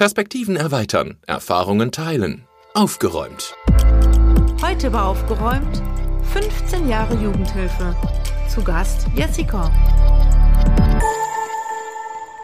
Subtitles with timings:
[0.00, 2.46] Perspektiven erweitern, Erfahrungen teilen.
[2.72, 3.54] Aufgeräumt.
[4.62, 5.82] Heute war aufgeräumt
[6.32, 7.94] 15 Jahre Jugendhilfe.
[8.48, 9.70] Zu Gast Jessica.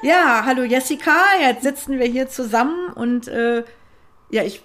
[0.02, 1.16] Ja, hallo Jessica.
[1.40, 3.64] Jetzt sitzen wir hier zusammen und äh,
[4.28, 4.60] ja, ich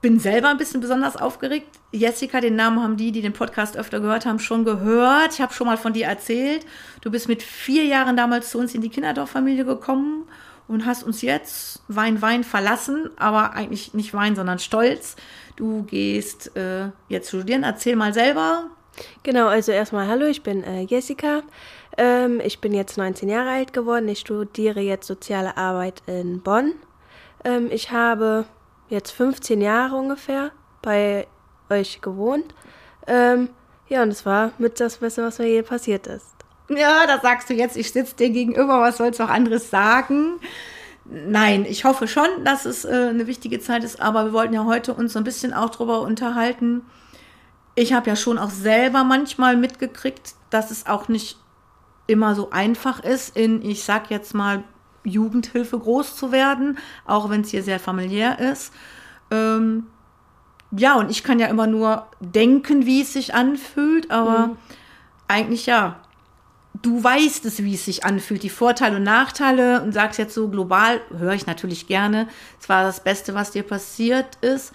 [0.00, 1.68] bin selber ein bisschen besonders aufgeregt.
[1.92, 5.34] Jessica, den Namen haben die, die den Podcast öfter gehört haben, schon gehört.
[5.34, 6.66] Ich habe schon mal von dir erzählt.
[7.02, 10.24] Du bist mit vier Jahren damals zu uns in die Kinderdorffamilie gekommen
[10.72, 15.16] und hast uns jetzt Wein, Wein verlassen, aber eigentlich nicht Wein, sondern Stolz.
[15.56, 17.62] Du gehst äh, jetzt studieren.
[17.62, 18.70] Erzähl mal selber.
[19.22, 21.42] Genau, also erstmal hallo, ich bin äh, Jessica.
[21.98, 24.08] Ähm, ich bin jetzt 19 Jahre alt geworden.
[24.08, 26.72] Ich studiere jetzt soziale Arbeit in Bonn.
[27.44, 28.46] Ähm, ich habe
[28.88, 31.26] jetzt 15 Jahre ungefähr bei
[31.68, 32.54] euch gewohnt.
[33.06, 33.50] Ähm,
[33.88, 36.31] ja, und es war mit das Beste, was mir je passiert ist.
[36.76, 37.76] Ja, das sagst du jetzt.
[37.76, 38.80] Ich sitze dir gegenüber.
[38.80, 40.40] Was sollst du auch anderes sagen?
[41.04, 44.64] Nein, ich hoffe schon, dass es äh, eine wichtige Zeit ist, aber wir wollten ja
[44.64, 46.82] heute uns so ein bisschen auch drüber unterhalten.
[47.74, 51.38] Ich habe ja schon auch selber manchmal mitgekriegt, dass es auch nicht
[52.06, 54.62] immer so einfach ist, in, ich sag jetzt mal,
[55.04, 58.72] Jugendhilfe groß zu werden, auch wenn es hier sehr familiär ist.
[59.30, 59.88] Ähm,
[60.70, 64.56] ja, und ich kann ja immer nur denken, wie es sich anfühlt, aber mhm.
[65.28, 65.96] eigentlich ja,
[66.82, 70.48] du weißt es, wie es sich anfühlt, die Vorteile und Nachteile und sagst jetzt so
[70.48, 72.28] global, höre ich natürlich gerne,
[72.60, 74.72] es war das Beste, was dir passiert ist,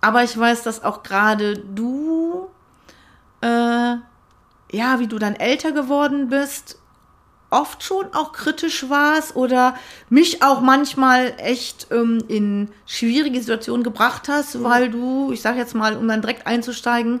[0.00, 2.48] aber ich weiß, dass auch gerade du,
[3.40, 3.96] äh,
[4.70, 6.78] ja, wie du dann älter geworden bist,
[7.50, 9.74] oft schon auch kritisch warst oder
[10.10, 14.64] mich auch manchmal echt ähm, in schwierige Situationen gebracht hast, mhm.
[14.64, 17.20] weil du, ich sag jetzt mal, um dann direkt einzusteigen,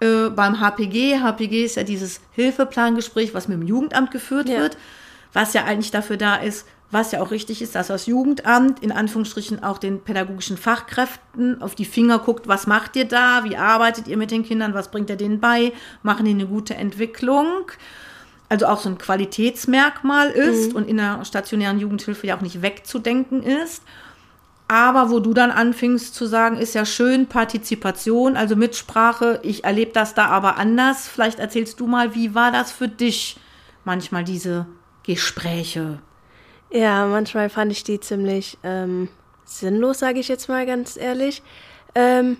[0.00, 4.58] äh, beim HPG, HPG ist ja dieses Hilfeplangespräch, was mit dem Jugendamt geführt ja.
[4.58, 4.76] wird,
[5.32, 8.92] was ja eigentlich dafür da ist, was ja auch richtig ist, dass das Jugendamt in
[8.92, 14.06] Anführungsstrichen auch den pädagogischen Fachkräften auf die Finger guckt, was macht ihr da, wie arbeitet
[14.06, 15.72] ihr mit den Kindern, was bringt ihr denen bei,
[16.02, 17.70] machen die eine gute Entwicklung
[18.48, 20.76] also auch so ein Qualitätsmerkmal ist mhm.
[20.76, 23.82] und in der stationären Jugendhilfe ja auch nicht wegzudenken ist.
[24.68, 29.92] Aber wo du dann anfingst zu sagen, ist ja schön Partizipation, also Mitsprache, ich erlebe
[29.92, 31.06] das da aber anders.
[31.06, 33.38] Vielleicht erzählst du mal, wie war das für dich
[33.84, 34.66] manchmal diese
[35.04, 36.00] Gespräche?
[36.70, 39.08] Ja, manchmal fand ich die ziemlich ähm,
[39.44, 41.44] sinnlos, sage ich jetzt mal ganz ehrlich.
[41.94, 42.38] Ähm,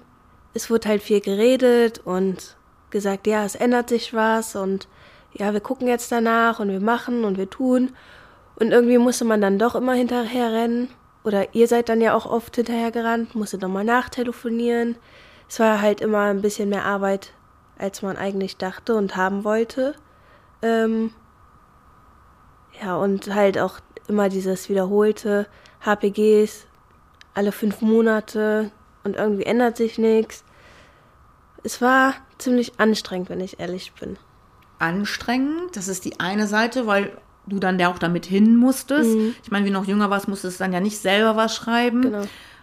[0.52, 2.56] es wurde halt viel geredet und
[2.90, 4.88] gesagt, ja, es ändert sich was und
[5.32, 7.94] ja, wir gucken jetzt danach und wir machen und wir tun.
[8.56, 10.88] Und irgendwie musste man dann doch immer hinterher rennen.
[11.26, 14.96] Oder ihr seid dann ja auch oft hinterher gerannt, musste nochmal nachtelefonieren.
[15.48, 17.32] Es war halt immer ein bisschen mehr Arbeit,
[17.76, 19.96] als man eigentlich dachte und haben wollte.
[20.62, 21.12] Ähm
[22.80, 25.48] ja, und halt auch immer dieses wiederholte
[25.84, 26.68] HPGs
[27.34, 28.70] alle fünf Monate
[29.02, 30.44] und irgendwie ändert sich nichts.
[31.64, 34.16] Es war ziemlich anstrengend, wenn ich ehrlich bin
[34.78, 35.76] anstrengend.
[35.76, 39.10] Das ist die eine Seite, weil du dann ja auch damit hin musstest.
[39.10, 39.34] Mhm.
[39.42, 42.02] Ich meine, wie noch jünger warst, musstest du dann ja nicht selber was schreiben.
[42.02, 42.22] Genau.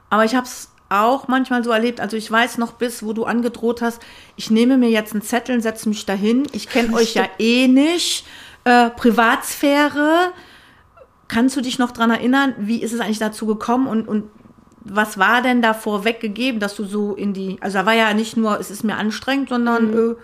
[0.10, 2.00] Aber ich habe es auch manchmal so erlebt.
[2.00, 4.02] Also ich weiß noch bis, wo du angedroht hast,
[4.36, 6.48] ich nehme mir jetzt einen Zettel und setze mich dahin.
[6.52, 8.26] Ich kenne euch ja eh nicht.
[8.64, 10.32] Äh, Privatsphäre.
[11.28, 14.26] Kannst du dich noch dran erinnern, wie ist es eigentlich dazu gekommen und, und
[14.82, 18.14] was war denn da vorweg gegeben, dass du so in die, also da war ja
[18.14, 20.12] nicht nur, es ist mir anstrengend, sondern mhm.
[20.12, 20.16] äh,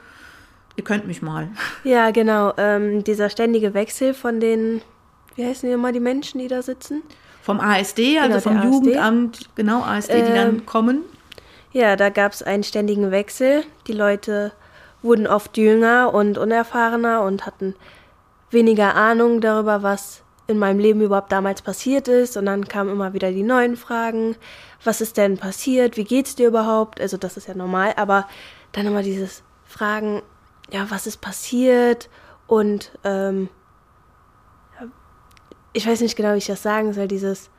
[0.79, 1.49] ihr könnt mich mal.
[1.83, 2.53] Ja, genau.
[2.57, 4.81] Ähm, dieser ständige Wechsel von den,
[5.35, 7.03] wie heißen die immer, die Menschen, die da sitzen?
[7.41, 8.67] Vom ASD, also genau, vom ASD.
[8.67, 11.01] Jugendamt, genau, ASD, ähm, die dann ähm, kommen.
[11.73, 13.63] Ja, da gab es einen ständigen Wechsel.
[13.87, 14.53] Die Leute
[15.01, 17.75] wurden oft jünger und unerfahrener und hatten
[18.49, 22.37] weniger Ahnung darüber, was in meinem Leben überhaupt damals passiert ist.
[22.37, 24.35] Und dann kamen immer wieder die neuen Fragen.
[24.83, 25.97] Was ist denn passiert?
[25.97, 27.01] Wie geht's dir überhaupt?
[27.01, 28.27] Also das ist ja normal, aber
[28.71, 30.21] dann immer dieses Fragen,
[30.71, 32.09] ja, was ist passiert
[32.47, 33.49] und ähm,
[35.73, 37.49] ich weiß nicht genau, wie ich das sagen soll, dieses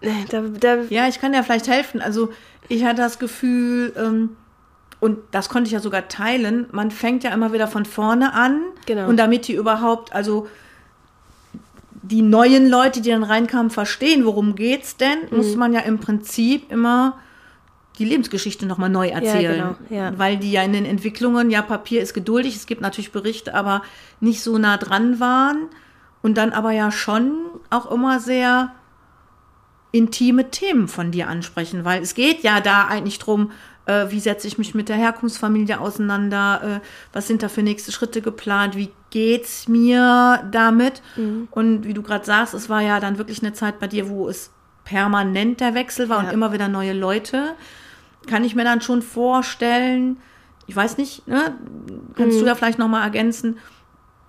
[0.30, 2.00] da, da ja, ich kann dir vielleicht helfen.
[2.00, 2.30] Also
[2.68, 4.36] ich hatte das Gefühl, ähm,
[5.00, 8.62] und das konnte ich ja sogar teilen, man fängt ja immer wieder von vorne an.
[8.86, 9.08] Genau.
[9.08, 10.48] Und damit die überhaupt, also
[11.92, 15.36] die neuen Leute, die dann reinkamen, verstehen, worum geht's denn, mhm.
[15.36, 17.18] muss man ja im Prinzip immer
[17.98, 19.42] die Lebensgeschichte nochmal neu erzählen.
[19.42, 20.18] Ja, genau, ja.
[20.18, 23.82] Weil die ja in den Entwicklungen, ja, Papier ist geduldig, es gibt natürlich Berichte, aber
[24.20, 25.68] nicht so nah dran waren.
[26.22, 27.32] Und dann aber ja schon
[27.70, 28.72] auch immer sehr
[29.92, 33.50] intime Themen von dir ansprechen, weil es geht ja da eigentlich drum,
[33.88, 36.80] Äh, wie setze ich mich mit der Herkunftsfamilie auseinander?
[36.82, 38.74] Äh, was sind da für nächste Schritte geplant?
[38.76, 41.02] Wie geht's mir damit?
[41.14, 41.46] Mhm.
[41.52, 44.28] Und wie du gerade sagst, es war ja dann wirklich eine Zeit bei dir, wo
[44.28, 44.50] es
[44.84, 46.28] permanent der Wechsel war Ja.
[46.28, 47.54] und immer wieder neue Leute.
[48.26, 50.18] Kann ich mir dann schon vorstellen,
[50.66, 51.54] ich weiß nicht, ne?
[52.16, 52.40] kannst Mhm.
[52.40, 53.58] du ja vielleicht nochmal ergänzen,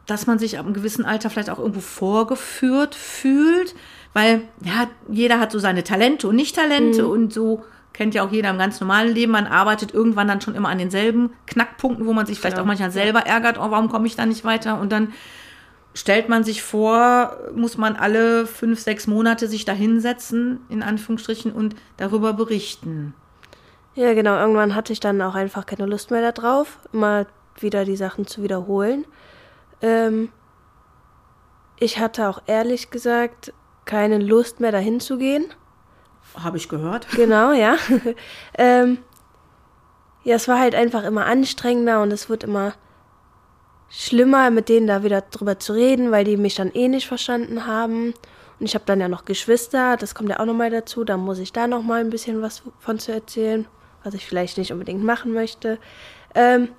[0.06, 3.76] dass man sich ab einem gewissen Alter vielleicht auch irgendwo vorgeführt fühlt,
[4.14, 7.10] weil ja, jeder hat so seine Talente und Nicht-Talente Mhm.
[7.10, 9.32] und so kennt ja auch jeder im ganz normalen Leben.
[9.32, 12.64] Man arbeitet irgendwann dann schon immer an denselben Knackpunkten, wo man sich vielleicht Genau.
[12.64, 14.80] auch manchmal selber ärgert, oh, warum komme ich da nicht weiter?
[14.80, 15.14] Und dann
[15.96, 21.52] stellt man sich vor, muss man alle fünf, sechs Monate sich da hinsetzen, in Anführungsstrichen,
[21.52, 23.16] und darüber berichten.
[23.98, 24.38] Ja, genau.
[24.38, 27.26] Irgendwann hatte ich dann auch einfach keine Lust mehr darauf, immer
[27.60, 29.08] wieder die Sachen zu wiederholen.
[29.82, 30.30] Ähm,
[31.80, 33.54] ich hatte auch ehrlich gesagt
[33.86, 35.52] keine Lust mehr dahin zu gehen.
[36.36, 37.08] Habe ich gehört.
[37.16, 37.78] Genau, ja.
[38.60, 39.00] ähm,
[40.24, 42.74] ja, es war halt einfach immer anstrengender und es wird immer
[43.90, 47.66] schlimmer, mit denen da wieder drüber zu reden, weil die mich dann eh nicht verstanden
[47.66, 48.14] haben.
[48.60, 51.40] Und ich habe dann ja noch Geschwister, das kommt ja auch nochmal dazu, da muss
[51.40, 53.68] ich da nochmal ein bisschen was von zu erzählen,
[54.04, 55.78] was ich vielleicht nicht unbedingt machen möchte.
[56.36, 56.70] Ähm,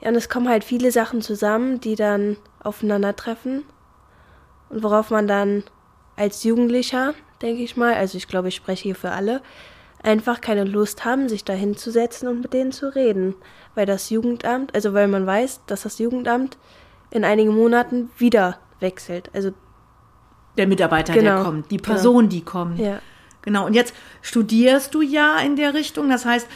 [0.00, 3.64] ja, und es kommen halt viele Sachen zusammen, die dann aufeinandertreffen
[4.68, 5.64] und worauf man dann
[6.16, 9.40] als Jugendlicher, denke ich mal, also ich glaube, ich spreche hier für alle,
[10.02, 13.34] einfach keine Lust haben, sich da hinzusetzen und mit denen zu reden.
[13.74, 16.58] Weil das Jugendamt, also weil man weiß, dass das Jugendamt
[17.10, 19.30] in einigen Monaten wieder wechselt.
[19.34, 19.50] Also
[20.56, 21.88] Der Mitarbeiter, der Genau, kommt, die genau.
[21.88, 22.78] Person, die kommt.
[22.78, 23.00] ja.
[23.48, 26.10] Genau, und jetzt studierst du ja in der Richtung.
[26.10, 26.46] Das heißt,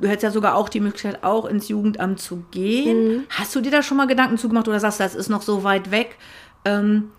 [0.00, 3.08] du hättest ja sogar auch die Möglichkeit, auch ins Jugendamt zu gehen.
[3.08, 3.24] Mhm.
[3.28, 5.64] Hast du dir da schon mal Gedanken zugemacht oder sagst du, das ist noch so
[5.64, 6.16] weit weg?
[6.64, 7.10] Ähm,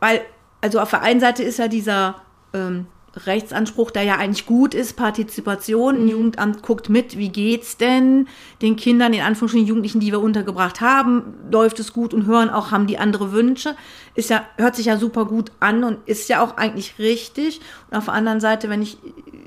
[0.00, 0.22] weil,
[0.62, 2.22] also auf der einen Seite ist ja dieser
[2.54, 2.86] ähm,
[3.24, 5.94] Rechtsanspruch, der ja eigentlich gut ist, Partizipation.
[5.96, 6.02] Mhm.
[6.02, 8.28] Ein Jugendamt guckt mit, wie geht's denn
[8.60, 12.70] den Kindern, den Anführungsstrichen Jugendlichen, die wir untergebracht haben, läuft es gut und hören auch,
[12.70, 13.74] haben die andere Wünsche.
[14.14, 17.60] Ist ja, hört sich ja super gut an und ist ja auch eigentlich richtig.
[17.90, 18.98] Und auf der anderen Seite, wenn ich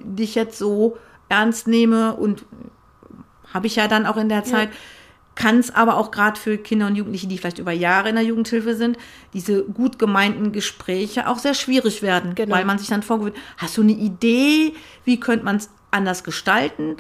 [0.03, 2.45] dich jetzt so ernst nehme und
[3.53, 4.69] habe ich ja dann auch in der Zeit,
[5.39, 8.25] kann es aber auch gerade für Kinder und Jugendliche, die vielleicht über Jahre in der
[8.25, 8.97] Jugendhilfe sind,
[9.33, 12.53] diese gut gemeinten Gespräche auch sehr schwierig werden, Genau.
[12.53, 14.73] weil man sich dann vorgewöhnt, hast du eine Idee,
[15.05, 16.97] wie könnte man es anders gestalten?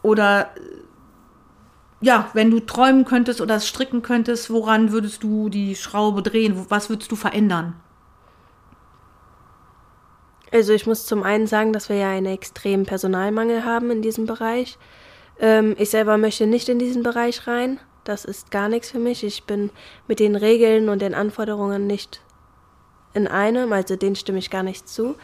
[0.00, 0.60] Oder äh,
[2.02, 6.66] ja, wenn du träumen könntest oder es stricken könntest, woran würdest du die Schraube drehen?
[6.68, 7.74] Was würdest du verändern?
[10.52, 14.26] Also ich muss zum einen sagen, dass wir ja einen extremen Personalmangel haben in diesem
[14.26, 14.78] Bereich.
[15.38, 17.78] Ähm, ich selber möchte nicht in diesen Bereich rein.
[18.04, 19.22] Das ist gar nichts für mich.
[19.24, 19.70] Ich bin
[20.08, 22.20] mit den Regeln und den Anforderungen nicht
[23.14, 25.16] in einem, also denen stimme ich gar nicht zu.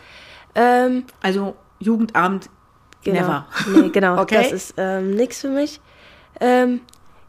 [0.54, 2.50] Ähm, Also Jugendamt,
[3.02, 3.20] Genau.
[3.20, 3.46] never.
[3.74, 4.18] Nee, genau.
[4.22, 4.36] Okay.
[4.36, 5.80] Das ist ähm, nichts für mich.
[6.40, 6.80] Ähm,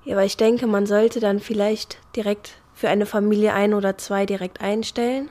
[0.03, 4.25] ja, aber ich denke, man sollte dann vielleicht direkt für eine Familie ein oder zwei
[4.25, 5.29] direkt einstellen,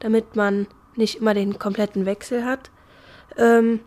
[0.00, 2.70] damit man nicht immer den kompletten Wechsel hat.
[3.36, 3.80] Ähm,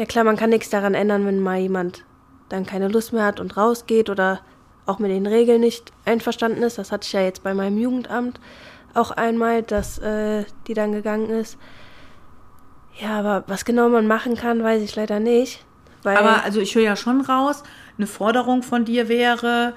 [0.00, 2.06] ja klar, man kann nichts daran ändern, wenn mal jemand
[2.48, 4.40] dann keine Lust mehr hat und rausgeht oder
[4.86, 6.78] auch mit den Regeln nicht einverstanden ist.
[6.78, 8.40] Das hatte ich ja jetzt bei meinem Jugendamt
[8.94, 11.58] auch einmal, dass äh, die dann gegangen ist.
[12.98, 15.66] Ja, aber was genau man machen kann, weiß ich leider nicht.
[16.02, 17.62] Weil, Aber also ich höre ja schon raus,
[17.98, 19.74] eine Forderung von dir wäre,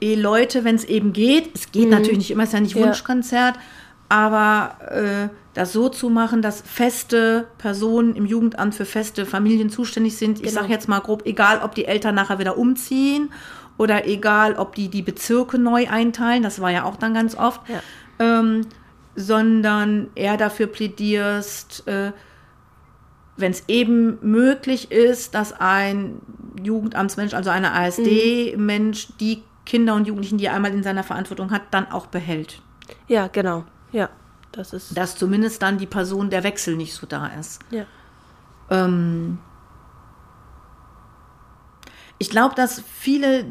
[0.00, 2.80] eh Leute, wenn es eben geht, es geht natürlich nicht immer, ist ja nicht Mhm.
[2.80, 3.52] Ja.
[4.08, 10.16] Aber äh, das so zu machen, dass feste Personen im Jugendamt für feste Familien zuständig
[10.16, 10.38] sind.
[10.38, 10.60] Ich Genau.
[10.62, 13.30] sage jetzt mal grob, egal ob die Eltern nachher wieder umziehen
[13.76, 17.60] oder egal ob die die Bezirke neu einteilen, das war ja auch dann ganz oft,
[17.68, 17.80] Ja.
[18.18, 18.66] ähm,
[19.16, 22.12] sondern eher dafür plädierst, äh,
[23.36, 26.20] wenn es eben möglich ist, dass ein
[26.62, 31.62] Jugendamtsmensch, also eine ASD-Mensch, die Kinder und Jugendlichen, die er einmal in seiner Verantwortung hat,
[31.72, 32.60] dann auch behält.
[33.06, 33.64] ja, genau.
[33.92, 34.10] Ja,
[34.52, 34.96] das ist.
[34.96, 37.60] Dass zumindest dann die Person, der Wechsel nicht so da ist.
[37.70, 37.84] Ja.
[38.70, 39.38] Ähm
[42.18, 43.44] ich glaube, dass viele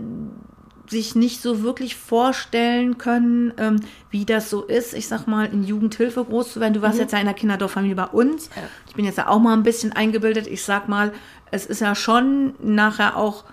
[0.89, 5.63] sich nicht so wirklich vorstellen können, ähm, wie das so ist, ich sag mal, in
[5.63, 6.73] Jugendhilfe groß zu werden.
[6.73, 8.49] Du warst jetzt ja in der Kinderdorffamilie bei uns.
[8.55, 8.63] Ja.
[8.87, 10.47] Ich bin jetzt ja auch mal ein bisschen eingebildet.
[10.47, 11.11] Ich sag mal,
[11.51, 13.43] es ist ja schon nachher auch,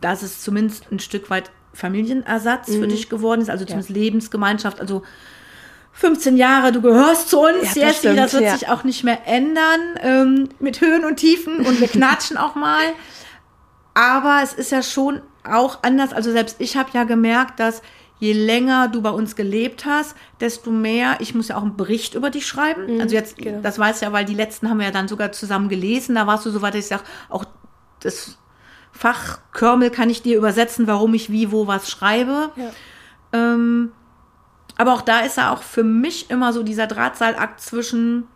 [0.00, 4.80] dass es zumindest ein Stück weit Familienersatz für dich geworden ist, also zumindest Lebensgemeinschaft.
[4.80, 5.02] Also
[5.92, 8.56] 15 Jahre, du gehörst zu uns, Ja, das Jessie, stimmt, das wird ja.
[8.56, 12.84] sich auch nicht mehr ändern, ähm, mit Höhen und Tiefen und wir knatschen auch mal.
[13.94, 16.12] Aber es ist ja schon auch anders.
[16.12, 17.82] Also selbst ich habe ja gemerkt, dass
[18.18, 22.14] je länger du bei uns gelebt hast, desto mehr, ich muss ja auch einen Bericht
[22.14, 22.94] über dich schreiben.
[22.94, 23.60] Mhm, also jetzt, genau.
[23.62, 26.14] das weißt du ja, weil die letzten haben wir ja dann sogar zusammen gelesen.
[26.14, 27.44] Da warst du so weit, dass ich sage, auch
[28.00, 28.38] das
[28.92, 32.50] Fachkörmel kann ich dir übersetzen, warum ich wie, wo was schreibe.
[32.56, 32.70] Ja.
[33.32, 33.92] Ähm,
[34.76, 38.26] aber auch da ist ja auch für mich immer so dieser Drahtseilakt zwischen,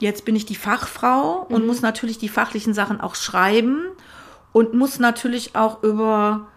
[0.00, 3.86] jetzt bin ich die Fachfrau und muss natürlich die fachlichen Sachen auch schreiben
[4.52, 6.48] und muss natürlich auch über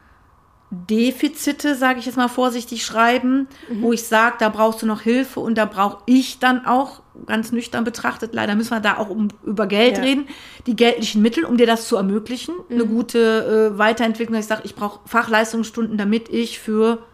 [0.89, 5.39] Defizite, sage ich jetzt mal vorsichtig, schreiben, wo ich sage, da brauchst du noch Hilfe
[5.39, 9.29] und da brauche ich dann auch, ganz nüchtern betrachtet, leider müssen wir da auch um,
[9.45, 10.03] über Geld Ja.
[10.03, 10.27] reden,
[10.67, 14.37] die geldlichen Mittel, um dir das zu ermöglichen, eine gute äh, Weiterentwicklung.
[14.37, 17.05] Ich sage, ich brauche Fachleistungsstunden, damit ich für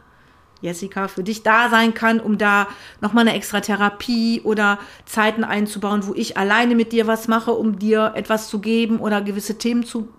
[0.61, 2.67] Jessica, für dich da sein kann, um da
[2.99, 7.79] nochmal eine extra Therapie oder Zeiten einzubauen, wo ich alleine mit dir was mache, um
[7.79, 10.09] dir etwas zu geben oder gewisse Themen zu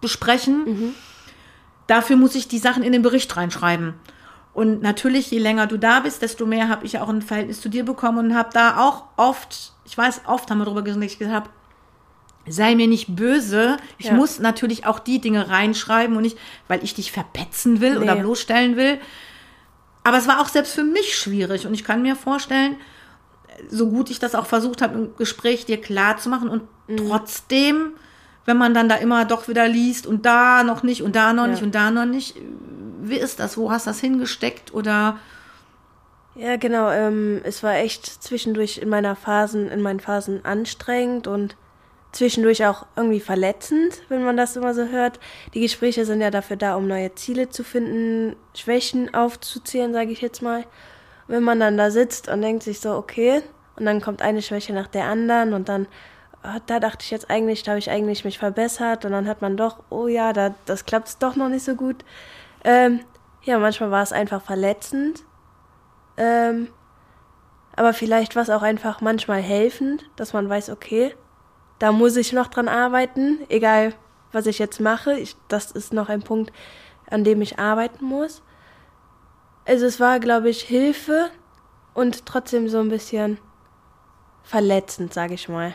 [0.00, 0.94] besprechen.
[1.86, 3.94] Dafür muss ich die Sachen in den Bericht reinschreiben.
[4.54, 7.68] Und natürlich, je länger du da bist, desto mehr habe ich auch ein Verhältnis zu
[7.68, 11.18] dir bekommen und habe da auch oft, ich weiß, oft haben wir darüber gesprochen, ich
[11.18, 11.50] gesagt habe,
[12.46, 13.78] sei mir nicht böse.
[13.98, 14.14] Ich Ja.
[14.14, 16.38] muss natürlich auch die Dinge reinschreiben und nicht,
[16.68, 18.20] weil ich dich verpetzen will oder Nee.
[18.20, 18.98] bloßstellen will.
[20.04, 22.76] Aber es war auch selbst für mich schwierig und ich kann mir vorstellen,
[23.70, 26.62] so gut ich das auch versucht habe, im Gespräch dir klar zu machen und
[26.96, 27.92] trotzdem,
[28.46, 31.44] wenn man dann da immer doch wieder liest und da noch nicht und da noch
[31.44, 31.50] Ja.
[31.50, 32.36] nicht und da noch nicht,
[33.02, 33.56] wie ist das?
[33.56, 34.72] Wo hast du das hingesteckt?
[34.74, 35.18] Oder
[36.36, 36.90] Ja, genau.
[36.90, 41.56] Ähm, es war echt zwischendurch in meiner Phasen, in meinen Phasen anstrengend und
[42.10, 45.20] zwischendurch auch irgendwie verletzend, wenn man das immer so hört.
[45.52, 50.20] Die Gespräche sind ja dafür da, um neue Ziele zu finden, Schwächen aufzuzählen, sage ich
[50.20, 50.64] jetzt mal.
[51.28, 53.42] Wenn man dann da sitzt und denkt sich so, okay,
[53.76, 55.86] und dann kommt eine Schwäche nach der anderen und dann,
[56.66, 59.56] da dachte ich jetzt eigentlich, da habe ich eigentlich mich verbessert und dann hat man
[59.56, 62.04] doch, oh ja, da, das klappt doch noch nicht so gut.
[62.64, 63.00] Ähm,
[63.42, 65.24] ja, manchmal war es einfach verletzend.
[66.16, 66.68] Ähm,
[67.76, 71.14] aber vielleicht war es auch einfach manchmal helfend, dass man weiß, okay,
[71.78, 73.94] da muss ich noch dran arbeiten, egal
[74.32, 75.18] was ich jetzt mache.
[75.18, 76.52] Ich, das ist noch ein Punkt,
[77.08, 78.42] an dem ich arbeiten muss.
[79.64, 81.30] Also es war, glaube ich, Hilfe
[81.94, 83.38] und trotzdem so ein bisschen
[84.42, 85.74] verletzend, sage ich mal.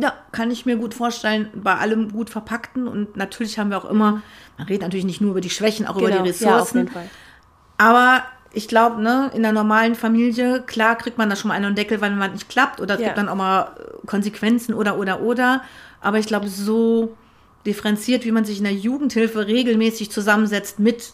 [0.00, 2.88] Ja, kann ich mir gut vorstellen, bei allem gut verpackten.
[2.88, 4.22] Und natürlich haben wir auch immer,
[4.56, 6.24] man redet natürlich nicht nur über die Schwächen, auch über die Genau.
[6.24, 6.76] Ja, auf Ressourcen.
[6.78, 7.08] jeden Fall.
[7.76, 11.74] Aber ich glaube, ne, in der normalen Familie, klar kriegt man da schon mal einen
[11.74, 12.80] Deckel, wenn man nicht klappt.
[12.80, 13.06] Oder es Ja.
[13.08, 15.62] gibt dann auch mal äh, Konsequenzen oder, oder, oder.
[16.00, 17.16] Aber ich glaube, so
[17.66, 21.12] differenziert, wie man sich in der Jugendhilfe regelmäßig zusammensetzt mit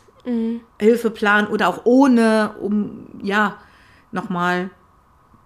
[0.81, 3.57] Hilfeplan oder auch ohne, um, ja,
[4.13, 4.71] nochmal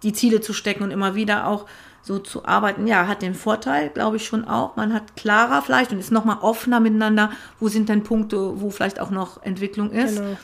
[0.02, 1.66] die Ziele zu stecken und immer wieder auch
[2.02, 4.76] so zu arbeiten, ja, hat den Vorteil, glaube ich schon auch.
[4.76, 7.30] Man hat klarer vielleicht und ist nochmal offener miteinander.
[7.58, 10.16] Wo sind denn Punkte, wo vielleicht auch noch Entwicklung ist?
[10.16, 10.36] Genau.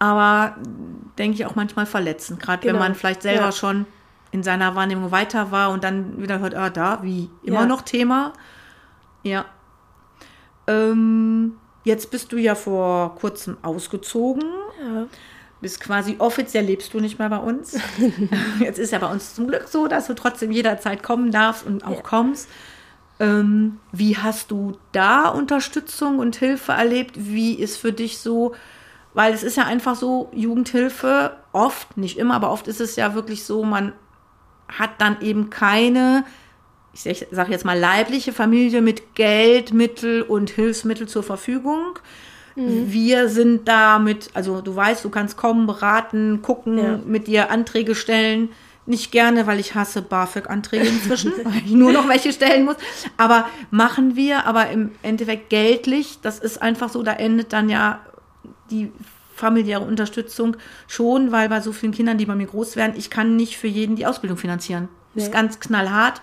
[0.00, 0.56] Aber
[1.18, 2.80] denke ich auch manchmal verletzend, gerade wenn Genau.
[2.84, 3.52] man vielleicht selber Ja.
[3.52, 3.86] schon
[4.32, 7.66] in seiner Wahrnehmung weiter war und dann wieder hört, ah, da, wie, immer Ja.
[7.66, 8.32] noch Thema.
[9.22, 9.44] Ja.
[10.66, 11.52] Ähm,
[11.84, 14.44] jetzt bist du ja vor kurzem ausgezogen.
[14.82, 15.06] Ja.
[15.64, 17.74] Bist quasi offiziell lebst du nicht mehr bei uns.
[18.60, 21.86] Jetzt ist ja bei uns zum Glück so, dass du trotzdem jederzeit kommen darfst und
[21.86, 22.02] auch Ja.
[22.02, 22.50] kommst.
[23.18, 27.12] Ähm, wie hast du da Unterstützung und Hilfe erlebt?
[27.16, 28.54] Wie ist für dich so,
[29.14, 33.14] weil es ist ja einfach so, Jugendhilfe, oft, nicht immer, aber oft ist es ja
[33.14, 33.92] wirklich so, man
[34.68, 36.24] hat dann eben keine,
[36.92, 41.98] ich sage jetzt mal, leibliche Familie mit Geld, Mittel und Hilfsmittel zur Verfügung.
[42.56, 46.98] Wir sind da mit, also du weißt, du kannst kommen, beraten, gucken, Ja.
[47.04, 48.50] mit dir Anträge stellen.
[48.86, 52.76] Nicht gerne, weil ich hasse BAföG-Anträge inzwischen, weil ich nur noch welche stellen muss.
[53.16, 58.00] Aber machen wir, aber im Endeffekt geldlich, das ist einfach so, da endet dann ja
[58.70, 58.92] die
[59.34, 60.56] familiäre Unterstützung
[60.86, 63.66] schon, weil bei so vielen Kindern, die bei mir groß werden, ich kann nicht für
[63.66, 64.88] jeden die Ausbildung finanzieren.
[65.16, 65.32] Ist Nee.
[65.32, 66.20] ganz knallhart.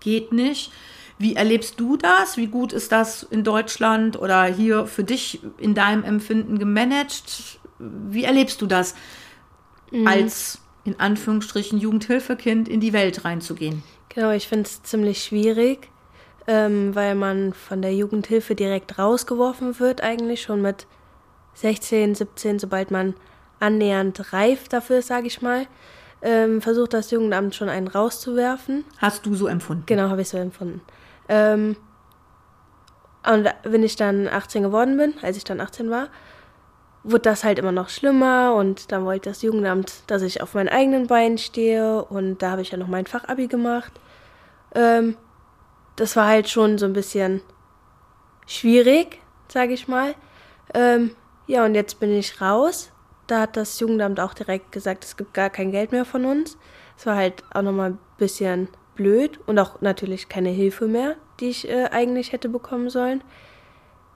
[0.00, 0.70] Geht nicht.
[1.18, 2.36] Wie erlebst du das?
[2.36, 7.58] Wie gut ist das in Deutschland oder hier für dich in deinem Empfinden gemanagt?
[7.78, 8.94] Wie erlebst du das,
[10.04, 13.82] als in Anführungsstrichen Jugendhilfekind in die Welt reinzugehen?
[14.08, 15.90] Genau, ich finde es ziemlich schwierig,
[16.46, 20.86] ähm, weil man von der Jugendhilfe direkt rausgeworfen wird, eigentlich schon mit
[21.54, 23.14] 16, 17, sobald man
[23.60, 25.66] annähernd reif dafür ist, sage ich mal,
[26.22, 28.84] ähm, versucht das Jugendamt schon einen rauszuwerfen.
[28.98, 29.84] Hast du so empfunden?
[29.86, 30.80] Genau, habe ich so empfunden.
[31.28, 31.76] Ähm,
[33.26, 36.08] und wenn ich dann 18 geworden bin, als ich dann 18 war,
[37.04, 40.68] wurde das halt immer noch schlimmer und dann wollte das Jugendamt, dass ich auf meinen
[40.68, 43.92] eigenen Beinen stehe und da habe ich ja noch mein Fachabi gemacht.
[44.74, 45.16] Ähm,
[45.96, 47.42] das war halt schon so ein bisschen
[48.46, 50.14] schwierig, sage ich mal.
[50.74, 51.12] Ähm,
[51.46, 52.90] Ja, und jetzt bin ich raus.
[53.26, 56.58] Da hat das Jugendamt auch direkt gesagt, es gibt gar kein Geld mehr von uns.
[56.98, 58.68] Es war halt auch nochmal ein bisschen
[58.98, 63.22] blöd und auch natürlich keine Hilfe mehr, die ich äh, eigentlich hätte bekommen sollen.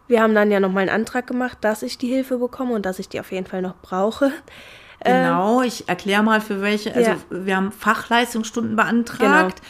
[0.09, 2.99] Wir haben dann ja nochmal einen Antrag gemacht, dass ich die Hilfe bekomme und dass
[2.99, 4.31] ich die auf jeden Fall noch brauche.
[5.05, 6.95] Genau, ich erkläre mal für welche.
[6.95, 7.17] Also Ja.
[7.29, 9.61] wir haben Fachleistungsstunden beantragt.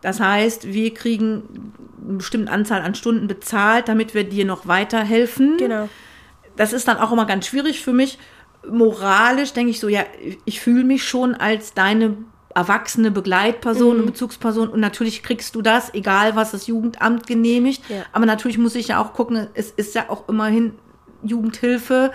[0.00, 1.72] Das heißt, wir kriegen
[2.06, 5.56] eine bestimmte Anzahl an Stunden bezahlt, damit wir dir noch weiterhelfen.
[5.56, 5.88] Genau.
[6.54, 8.20] Das ist dann auch immer ganz schwierig für mich.
[8.70, 10.04] Moralisch denke ich so, ja,
[10.44, 12.16] ich fühle mich schon als deine
[12.56, 14.00] erwachsene Begleitperson Mhm.
[14.00, 17.82] und Bezugsperson und natürlich kriegst du das, egal was das Jugendamt genehmigt.
[17.88, 18.02] Ja.
[18.12, 20.72] Aber natürlich muss ich ja auch gucken, es ist ja auch immerhin
[21.22, 22.12] Jugendhilfe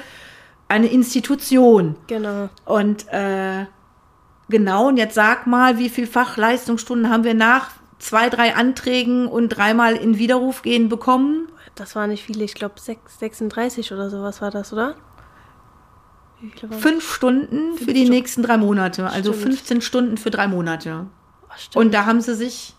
[0.67, 1.95] eine Institution.
[2.07, 2.49] Genau.
[2.65, 3.65] Und äh,
[4.49, 7.69] genau, und jetzt sag mal, wie viel Fachleistungsstunden haben wir nach
[7.99, 11.47] zwei, drei Anträgen und dreimal in Widerruf gehen bekommen?
[11.75, 14.95] Das war nicht viele, ich glaube 36 oder sowas war das, oder?
[16.61, 18.09] Waren Fünf Stunden für die Stunden.
[18.09, 19.47] nächsten drei Monate, also Stimmt.
[19.55, 21.05] 15 Stunden für drei Monate.
[21.75, 21.79] Oh.
[21.79, 22.73] Und da haben sie sich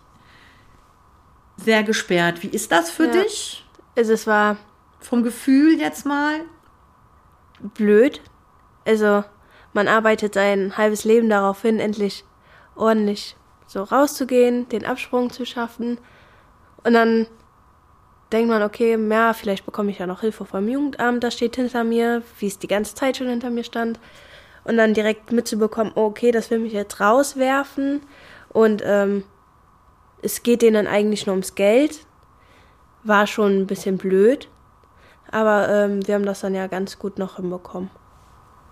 [1.57, 2.43] sehr gesperrt.
[2.43, 3.23] Wie ist das für Ja.
[3.23, 3.65] dich?
[3.97, 4.57] also es war
[5.01, 6.41] Vom Gefühl jetzt mal?
[7.75, 8.21] blöd.
[8.85, 9.25] Also
[9.73, 12.25] man arbeitet sein halbes Leben darauf hin, endlich
[12.75, 15.99] ordentlich so rauszugehen, den Absprung zu schaffen.
[16.83, 17.27] Und dann
[18.33, 21.85] denkt man, okay, ja, vielleicht bekomme ich ja noch Hilfe vom Jugendamt, das steht hinter
[21.85, 24.01] mir, wie es die ganze Zeit schon hinter mir stand.
[24.65, 28.01] Und dann direkt mitzubekommen, oh, okay, das will mich jetzt rauswerfen.
[28.49, 29.25] Und ähm,
[30.23, 32.07] es geht denen eigentlich nur ums Geld.
[33.03, 34.49] War schon ein bisschen blöd.
[35.33, 37.91] Aber ähm, wir haben das dann ja ganz gut noch hinbekommen.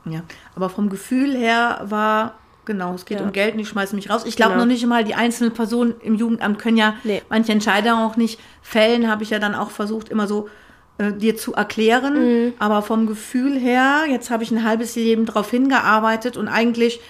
[0.05, 0.23] Ja,
[0.55, 3.25] aber vom Gefühl her war, genau, es geht Ja.
[3.26, 4.23] um Geld und ich schmeiße mich raus.
[4.26, 4.64] Ich glaube Genau.
[4.64, 7.23] noch nicht mal, die einzelnen Personen im Jugendamt können ja Nee.
[7.29, 10.49] manche Entscheidungen auch nicht fällen, habe ich ja dann auch versucht, immer so
[10.99, 12.45] äh, dir zu erklären.
[12.49, 12.52] Mhm.
[12.59, 17.00] Aber vom Gefühl her, jetzt habe ich ein halbes Leben darauf hingearbeitet und eigentlich,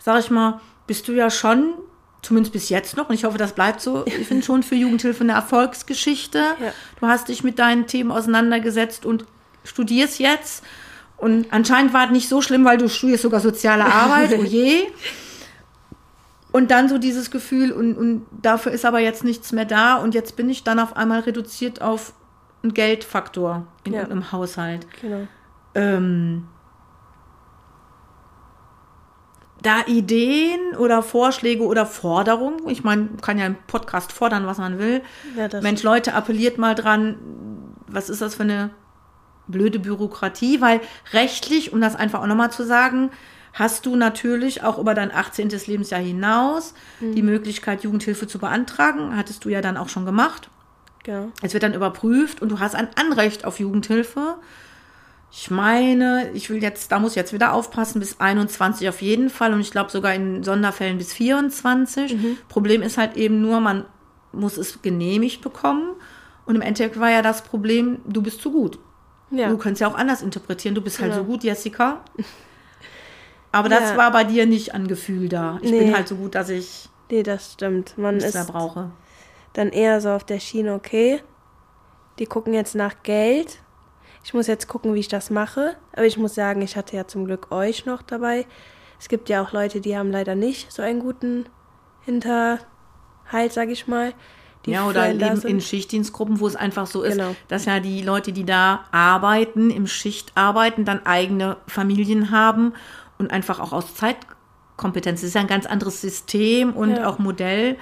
[0.00, 1.74] sage ich mal, bist du ja schon,
[2.22, 5.22] zumindest bis jetzt noch, und ich hoffe, das bleibt so, ich finde schon für Jugendhilfe
[5.22, 6.38] eine Erfolgsgeschichte.
[6.38, 6.72] Ja.
[7.00, 9.24] Du hast dich mit deinen Themen auseinandergesetzt und
[9.62, 10.64] studierst jetzt.
[11.18, 14.82] Und anscheinend war es nicht so schlimm, weil du studierst sogar soziale Arbeit, oh je.
[16.52, 19.96] Und dann so dieses Gefühl, und, und dafür ist aber jetzt nichts mehr da.
[19.96, 22.12] Und jetzt bin ich dann auf einmal reduziert auf
[22.62, 24.00] einen Geldfaktor in Ja.
[24.00, 24.86] irgendeinem Haushalt.
[25.00, 25.26] Genau.
[25.74, 26.48] Ähm,
[29.62, 34.58] da Ideen oder Vorschläge oder Forderungen, ich meine, man kann ja im Podcast fordern, was
[34.58, 35.02] man will.
[35.36, 37.16] Ja, Mensch, Leute, appelliert mal dran,
[37.88, 38.70] was ist das für eine
[39.48, 40.60] blöde Bürokratie?
[40.60, 40.80] Weil
[41.12, 43.10] rechtlich, um das einfach auch nochmal zu sagen,
[43.52, 45.48] hast du natürlich auch über dein 18.
[45.66, 49.16] Lebensjahr hinaus die Möglichkeit, Jugendhilfe zu beantragen.
[49.16, 50.50] Hattest du ja dann auch schon gemacht.
[51.04, 51.32] Genau.
[51.40, 54.36] Es wird dann überprüft und du hast ein Anrecht auf Jugendhilfe.
[55.30, 59.30] Ich meine, ich will jetzt, da muss ich jetzt wieder aufpassen, bis 21 auf jeden
[59.30, 62.16] Fall und ich glaube sogar in Sonderfällen bis 24.
[62.48, 63.84] Problem ist halt eben nur, man
[64.32, 65.90] muss es genehmigt bekommen
[66.44, 68.78] und im Endeffekt war ja das Problem, du bist zu gut.
[69.30, 69.48] Ja.
[69.48, 71.24] Du kannst ja auch anders interpretieren, du bist halt Genau.
[71.24, 72.00] so gut, Jessica.
[73.52, 73.96] Aber das Ja.
[73.96, 75.58] war bei dir nicht an Gefühl da.
[75.62, 75.78] Ich Nee.
[75.80, 77.96] bin halt so gut, dass ich Nee, das stimmt.
[77.96, 78.90] Man es da ist brauche.
[79.52, 81.22] dann eher so auf der Schiene, okay,
[82.18, 83.60] die gucken jetzt nach Geld.
[84.24, 85.76] Ich muss jetzt gucken, wie ich das mache.
[85.92, 88.44] Aber ich muss sagen, ich hatte ja zum Glück euch noch dabei.
[88.98, 91.46] Es gibt ja auch Leute, die haben leider nicht so einen guten
[92.04, 94.12] Hinterhalt, sag ich mal.
[94.66, 97.34] Die Ja, oder leben in Schichtdienstgruppen, wo es einfach so ist, Genau.
[97.48, 102.74] dass ja die Leute, die da arbeiten, im Schicht arbeiten, dann eigene Familien haben
[103.18, 105.20] und einfach auch aus Zeitkompetenz.
[105.20, 107.08] Das ist ja ein ganz anderes System und Ja.
[107.08, 107.76] auch Modell.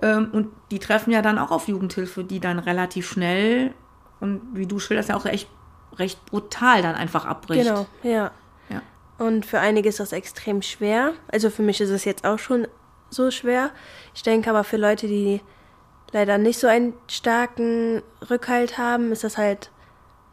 [0.00, 3.72] Ähm, Und die treffen ja dann auch auf Jugendhilfe, die dann relativ schnell
[4.20, 5.48] und wie du schilderst, ja auch echt
[5.96, 7.66] recht brutal dann einfach abbricht.
[7.66, 8.30] Genau, ja.
[8.68, 8.82] Ja.
[9.18, 11.14] Und für einige ist das extrem schwer.
[11.32, 12.68] Also für mich ist es jetzt auch schon
[13.10, 13.70] so schwer.
[14.14, 15.40] Ich denke aber für Leute, die
[16.12, 19.70] leider nicht so einen starken Rückhalt haben, ist das halt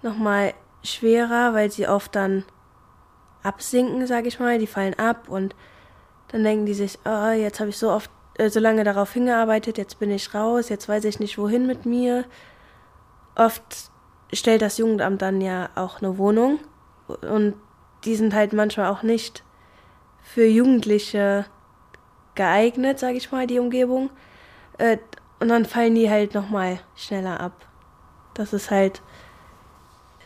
[0.01, 2.43] nochmal schwerer, weil sie oft dann
[3.43, 4.57] absinken, sag ich mal.
[4.59, 5.55] Die fallen ab und
[6.29, 9.77] dann denken die sich, oh, jetzt habe ich so oft, äh, so lange darauf hingearbeitet,
[9.77, 12.25] jetzt bin ich raus, jetzt weiß ich nicht wohin mit mir.
[13.35, 13.91] Oft
[14.33, 16.59] stellt das Jugendamt dann ja auch eine Wohnung
[17.07, 17.55] und
[18.05, 19.43] die sind halt manchmal auch nicht
[20.21, 21.45] für Jugendliche
[22.33, 24.09] geeignet, sage ich mal, die Umgebung.
[24.77, 24.97] Äh,
[25.39, 27.53] und dann fallen die halt nochmal schneller ab.
[28.33, 29.01] Das ist halt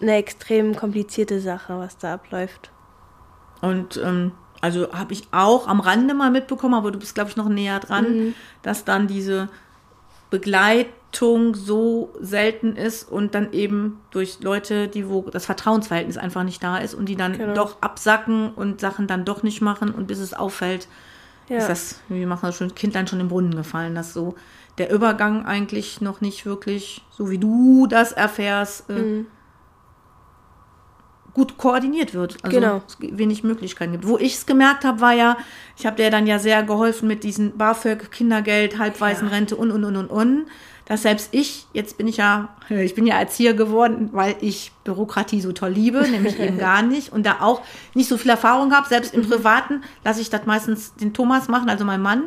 [0.01, 2.71] eine extrem komplizierte Sache, was da abläuft.
[3.61, 7.35] Und ähm, also habe ich auch am Rande mal mitbekommen, aber du bist, glaube ich,
[7.37, 9.49] noch näher dran, dass dann diese
[11.11, 16.63] Verhaftung so selten ist und dann eben durch Leute, die wo das Vertrauensverhältnis einfach nicht
[16.63, 17.53] da ist und die dann Genau.
[17.53, 20.87] doch absacken und Sachen dann doch nicht machen und bis es auffällt,
[21.49, 21.57] Ja.
[21.57, 24.35] ist das, wie machen das schon, Kindlein schon im Brunnen gefallen, dass so
[24.77, 29.27] der Übergang eigentlich noch nicht wirklich, so wie du das erfährst, äh, Mhm.
[31.39, 32.37] Gut koordiniert wird.
[32.43, 32.81] Also Genau.
[32.85, 34.05] es wenig Möglichkeiten gibt.
[34.07, 35.37] Wo ich es gemerkt habe, war ja,
[35.77, 39.95] ich habe dir dann ja sehr geholfen mit diesen BAföG, Kindergeld, Halbwaisenrente und, und, und,
[39.95, 40.45] und, und.
[40.85, 45.39] Dass selbst ich, jetzt bin ich ja, ich bin ja Erzieher geworden, weil ich Bürokratie
[45.39, 47.13] so toll liebe, nämlich eben gar nicht.
[47.13, 47.61] Und da auch
[47.93, 48.87] nicht so viel Erfahrung habe.
[48.89, 52.23] Selbst im Privaten lasse ich das meistens den Thomas machen, also mein Mann.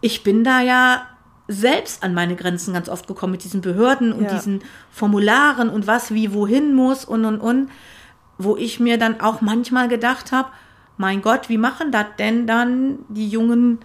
[0.00, 1.02] Ich bin da ja
[1.48, 4.34] selbst an meine Grenzen ganz oft gekommen mit diesen Behörden und Ja.
[4.34, 7.70] diesen Formularen und was wie wohin muss und und und,
[8.38, 10.48] wo ich mir dann auch manchmal gedacht habe,
[10.96, 13.80] mein Gott, wie machen das denn dann die jungen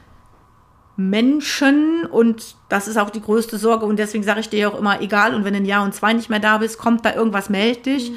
[0.95, 2.05] Menschen?
[2.05, 3.85] Und das ist auch die größte Sorge.
[3.85, 6.13] Und deswegen sage ich dir ja auch immer, egal und wenn ein Jahr und zwei
[6.13, 8.11] nicht mehr da bist, kommt da irgendwas, meld dich,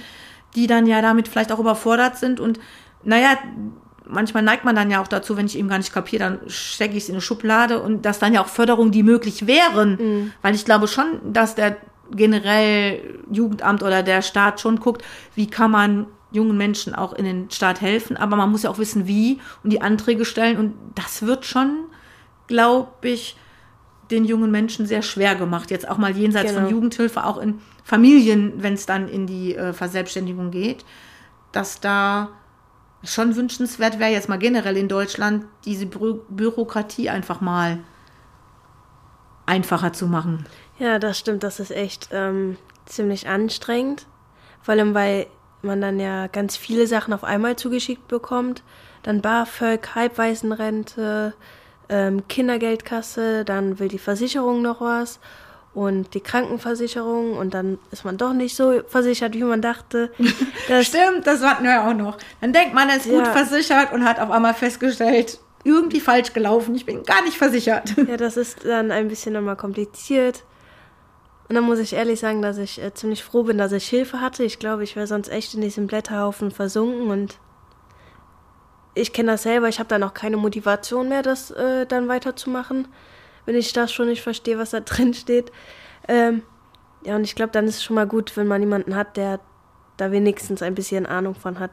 [0.55, 2.41] die dann ja damit vielleicht auch überfordert sind.
[2.41, 2.61] Und
[3.03, 3.39] naja,
[4.07, 6.97] manchmal neigt man dann ja auch dazu, wenn ich eben gar nicht kapiere, dann stecke
[6.97, 7.81] ich es in eine Schublade.
[7.81, 11.77] Und das dann ja auch Förderungen, die möglich wären, weil ich glaube schon, dass der
[12.11, 15.03] generell Jugendamt oder der Staat schon guckt,
[15.35, 18.79] wie kann man jungen Menschen auch in den Staat helfen, aber man muss ja auch
[18.79, 21.85] wissen, wie und die Anträge stellen und das wird schon,
[22.47, 23.37] glaube ich,
[24.11, 25.71] den jungen Menschen sehr schwer gemacht.
[25.71, 26.63] Jetzt auch mal jenseits Genau.
[26.63, 30.85] von Jugendhilfe, auch in Familien, wenn es dann in die äh, Verselbstständigung geht,
[31.53, 32.29] dass da
[33.05, 37.79] schon wünschenswert wäre, jetzt mal generell in Deutschland, diese Bü Bürokratie einfach mal
[39.47, 40.47] einfacher zu machen.
[40.79, 41.43] Ja, das stimmt.
[41.43, 44.07] Das ist echt ähm, ziemlich anstrengend.
[44.61, 45.27] Vor allem, weil
[45.63, 48.63] man dann ja ganz viele Sachen auf einmal zugeschickt bekommt.
[49.03, 51.35] Dann BAföG, Halbwaisenrente,
[51.89, 55.19] ähm, Kindergeldkasse, dann will die Versicherung noch was
[55.75, 60.11] und die Krankenversicherung und dann ist man doch nicht so versichert, wie man dachte.
[60.69, 62.19] Das, Stimmt, das hatten wir auch noch.
[62.41, 63.33] Dann denkt man, er ist gut Ja.
[63.33, 67.95] versichert und hat auf einmal festgestellt, irgendwie falsch gelaufen, ich bin gar nicht versichert.
[68.09, 70.45] ja, das ist dann ein bisschen nochmal kompliziert.
[71.49, 74.21] Und dann muss ich ehrlich sagen, dass ich äh, ziemlich froh bin, dass ich Hilfe
[74.21, 74.45] hatte.
[74.45, 77.39] Ich glaube, ich wäre sonst echt in diesem Blätterhaufen versunken und
[78.95, 79.69] ich kenne das selber.
[79.69, 82.89] Ich habe dann auch keine Motivation mehr, das äh, dann weiterzumachen,
[83.47, 85.53] wenn ich das schon nicht verstehe, was da drin steht.
[86.09, 86.43] Ähm,
[87.05, 89.41] ja, und ich glaube, dann ist es schon mal gut, wenn man jemanden hat, der
[89.97, 91.71] da wenigstens ein bisschen Ahnung von hat.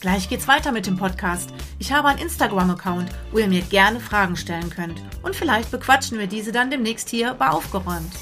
[0.00, 1.50] Gleich geht's weiter mit dem Podcast.
[1.78, 5.02] Ich habe einen Instagram-Account, wo ihr mir gerne Fragen stellen könnt.
[5.22, 8.12] Und vielleicht bequatschen wir diese dann demnächst hier bei Aufgeräumt.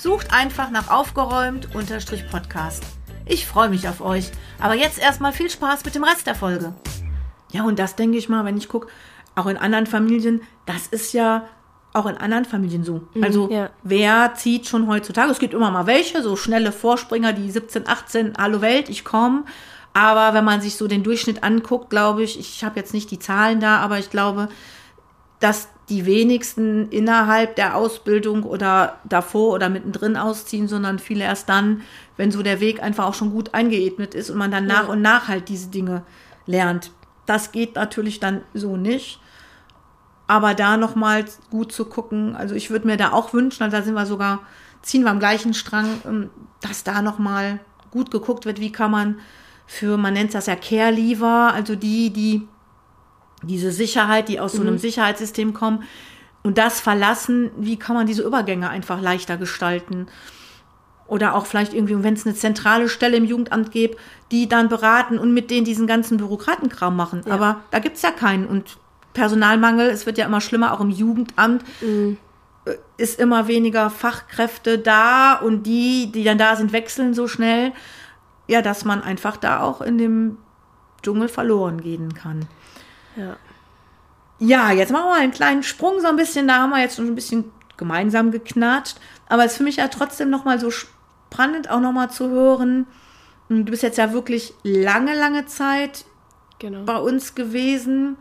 [0.00, 2.82] Sucht einfach nach Aufgeräumt-Podcast.
[3.26, 4.30] Ich freue mich auf euch.
[4.58, 6.72] Aber jetzt erstmal viel Spaß mit dem Rest der Folge.
[7.52, 8.88] Ja, und das denke ich mal, wenn ich gucke,
[9.34, 11.44] auch in anderen Familien, das ist ja
[11.92, 13.02] auch in anderen Familien so.
[13.20, 13.68] Also ja.
[13.82, 15.30] wer zieht schon heutzutage?
[15.32, 19.44] Es gibt immer mal welche, so schnelle Vorspringer, die 17, 18, hallo Welt, ich komme.
[19.92, 23.18] Aber wenn man sich so den Durchschnitt anguckt, glaube ich, ich habe jetzt nicht die
[23.18, 24.48] Zahlen da, aber ich glaube,
[25.40, 31.82] dass die wenigsten innerhalb der Ausbildung oder davor oder mittendrin ausziehen, sondern viele erst dann,
[32.16, 35.02] wenn so der Weg einfach auch schon gut eingeebnet ist und man dann nach und
[35.02, 36.02] nach halt diese Dinge
[36.46, 36.92] lernt.
[37.26, 39.20] Das geht natürlich dann so nicht.
[40.28, 43.82] Aber da nochmal gut zu gucken, also ich würde mir da auch wünschen, also da
[43.82, 44.40] sind wir sogar,
[44.80, 47.58] ziehen wir am gleichen Strang, ähm, dass da nochmal
[47.90, 49.18] gut geguckt wird, wie kann man
[49.66, 52.46] für, man nennt das ja Care Leaver, also die, die
[53.42, 55.84] diese Sicherheit, die aus so einem Sicherheitssystem kommen
[56.42, 60.06] und das verlassen, wie kann man diese Übergänge einfach leichter gestalten?
[61.06, 63.98] Oder auch vielleicht irgendwie, wenn es eine zentrale Stelle im Jugendamt gibt,
[64.30, 67.22] die dann beraten und mit denen diesen ganzen Bürokratenkram machen.
[67.30, 68.46] Aber da gibt's ja keinen.
[68.46, 68.78] Und
[69.12, 71.64] Personalmangel, es wird ja immer schlimmer, auch im Jugendamt
[72.64, 77.72] äh, ist immer weniger Fachkräfte da und die, die dann da sind, wechseln so schnell.
[78.46, 80.38] Ja, dass man einfach da auch in dem
[81.02, 82.46] Dschungel verloren gehen kann.
[83.16, 83.36] Ja.
[84.38, 86.48] Ja, jetzt machen wir mal einen kleinen Sprung so ein bisschen.
[86.48, 88.96] Da haben wir jetzt schon ein bisschen gemeinsam geknatscht.
[89.28, 92.30] Aber es ist für mich ja trotzdem noch mal so spannend, auch noch mal zu
[92.30, 92.86] hören.
[93.48, 96.04] Du bist jetzt ja wirklich lange, lange Zeit
[96.58, 96.84] Genau.
[96.84, 98.16] bei uns gewesen.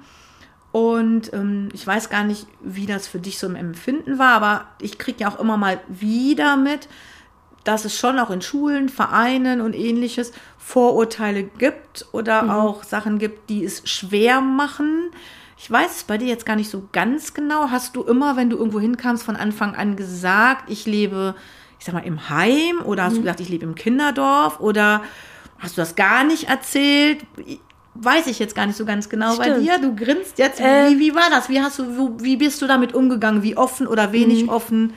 [0.71, 4.65] Und ähm, ich weiß gar nicht, wie das für dich so im Empfinden war, aber
[4.79, 6.87] ich kriege ja auch immer mal wieder mit,
[7.69, 13.49] dass es schon auch in Schulen, Vereinen und ähnliches Vorurteile gibt oder auch Sachen gibt,
[13.49, 15.11] die es schwer machen.
[15.55, 17.69] Ich weiß es bei dir jetzt gar nicht so ganz genau.
[17.69, 21.35] Hast du immer, wenn du irgendwo hinkamst, von Anfang an gesagt, ich lebe,
[21.77, 25.03] ich sag mal, im Heim oder hast du gesagt, ich lebe im Kinderdorf oder
[25.59, 27.19] hast du das gar nicht erzählt?
[27.93, 29.61] Weiß ich jetzt gar nicht so ganz genau bei Stimmt.
[29.61, 29.77] dir.
[29.77, 30.59] Du grinst jetzt.
[30.59, 31.49] Äh, wie, wie war das?
[31.49, 33.43] Wie hast du, wie bist du damit umgegangen?
[33.43, 34.93] Wie offen oder wenig offen?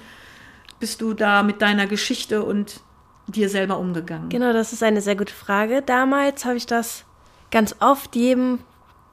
[0.82, 2.80] Bist du da mit deiner Geschichte und
[3.28, 4.30] dir selber umgegangen?
[4.30, 5.80] Genau, das ist eine sehr gute Frage.
[5.80, 7.04] Damals habe ich das
[7.52, 8.58] ganz oft jedem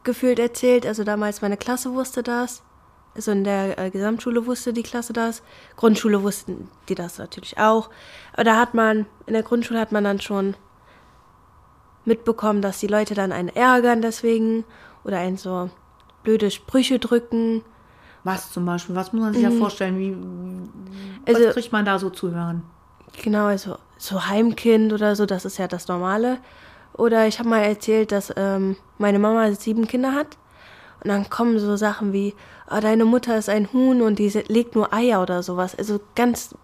[0.03, 0.87] gefühlt erzählt.
[0.87, 2.63] Also damals meine Klasse wusste das.
[3.13, 5.43] Also in der äh, Gesamtschule wusste die Klasse das.
[5.75, 7.91] Grundschule wussten die das natürlich auch.
[8.33, 10.55] Aber da hat man, in der Grundschule hat man dann schon
[12.03, 14.65] mitbekommen, dass die Leute dann einen ärgern deswegen
[15.03, 15.69] oder einen so
[16.23, 17.63] blöde Sprüche drücken.
[18.29, 18.95] Was zum Beispiel?
[18.95, 19.51] Was muss man sich mhm.
[19.51, 19.97] ja vorstellen?
[19.97, 20.15] Wie,
[21.25, 22.63] also, was kriegt man da so zu hören?
[23.23, 26.37] Genau, also so Heimkind oder so, das ist ja das Normale.
[26.93, 30.37] Oder ich habe mal erzählt, dass ähm, meine Mama sieben Kinder hat.
[31.03, 32.35] Und dann kommen so Sachen wie,
[32.69, 35.75] oh, deine Mutter ist ein Huhn und die legt nur Eier oder sowas.
[35.75, 36.55] Also ganz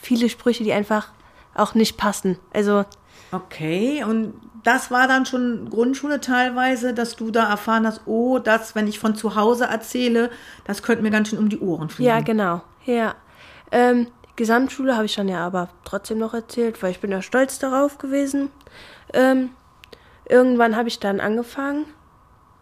[0.00, 1.08] viele Sprüche, die einfach
[1.54, 2.38] auch nicht passen.
[2.52, 2.84] Also.
[3.32, 8.74] Okay, und das war dann schon Grundschule teilweise, dass du da erfahren hast, oh, das,
[8.74, 10.30] wenn ich von zu Hause erzähle,
[10.64, 12.08] das könnte mir ganz schön um die Ohren fliegen.
[12.08, 12.62] Ja, genau.
[12.84, 13.14] Ja.
[13.70, 17.58] Ähm, Gesamtschule habe ich dann ja aber trotzdem noch erzählt, weil ich bin ja stolz
[17.58, 18.50] darauf gewesen.
[19.12, 19.50] Ähm,
[20.28, 21.84] irgendwann habe ich dann angefangen,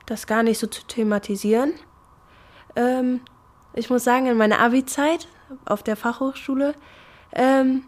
[0.07, 1.73] das gar nicht so zu thematisieren.
[2.75, 3.21] Ähm,
[3.75, 5.29] ich muss sagen, in meiner Abi-Zeit
[5.65, 6.75] auf der Fachhochschule
[7.33, 7.85] ähm,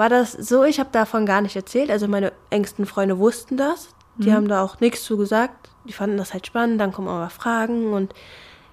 [0.00, 1.90] war das so, ich habe davon gar nicht erzählt.
[1.90, 3.90] Also meine engsten Freunde wussten das.
[4.16, 4.34] Die mhm.
[4.34, 5.68] haben da auch nichts zu gesagt.
[5.84, 6.80] Die fanden das halt spannend.
[6.80, 8.14] Dann kommen aber Fragen und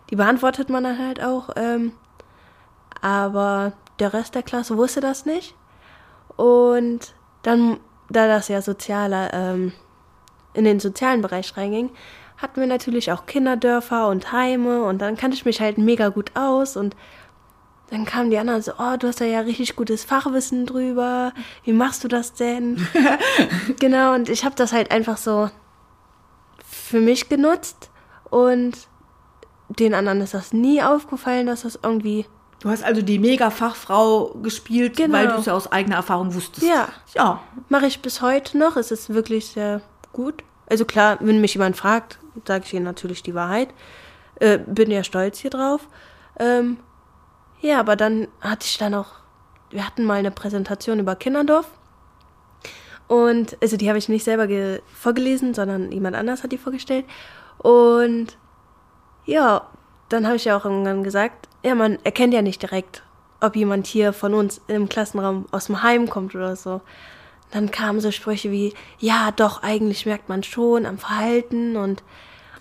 [0.10, 1.50] die beantwortet man dann halt auch.
[1.58, 1.92] Ähm,
[3.02, 5.54] aber der Rest der Klasse wusste das nicht.
[6.38, 9.74] Und dann, da das ja sozialer, ähm,
[10.54, 11.90] in den sozialen Bereich reinging,
[12.38, 16.32] hatten wir natürlich auch Kinderdörfer und Heime und dann kannte ich mich halt mega gut
[16.38, 16.96] aus und
[17.90, 21.34] dann kamen die anderen so, oh, du hast da ja richtig gutes Fachwissen drüber.
[21.64, 22.86] Wie machst du das denn?
[23.80, 25.50] genau, und ich habe das halt einfach so
[26.66, 27.90] für mich genutzt
[28.30, 28.88] und
[29.70, 32.26] den anderen ist das nie aufgefallen, dass das irgendwie.
[32.60, 35.14] Du hast also die Mega-Fachfrau gespielt, genau.
[35.14, 36.66] weil du es ja aus eigener Erfahrung wusstest.
[36.66, 36.90] Ja.
[37.14, 37.42] Ja.
[37.70, 38.78] Mache ich bis heute noch.
[38.78, 40.44] Es ist wirklich sehr gut.
[40.68, 43.70] Also klar, wenn mich jemand fragt, sage ich ihnen natürlich die Wahrheit.
[44.40, 45.88] Äh, bin ja stolz hier drauf.
[46.40, 46.78] Ähm,
[47.60, 49.16] ja, aber dann hatte ich da noch,
[49.70, 51.68] wir hatten mal eine Präsentation über Kinderdorf.
[53.08, 54.48] Und, also die habe ich nicht selber
[54.94, 57.06] vorgelesen, sondern jemand anders hat die vorgestellt.
[57.58, 58.38] Und
[59.26, 59.68] ja,
[60.10, 63.04] dann habe ich ja auch irgendwann gesagt, ja, man erkennt ja nicht direkt,
[63.42, 66.82] ob jemand hier von uns im Klassenraum aus dem Heim kommt oder so.
[67.52, 72.04] Dann kamen so Sprüche wie, ja, doch, eigentlich merkt man schon am Verhalten und,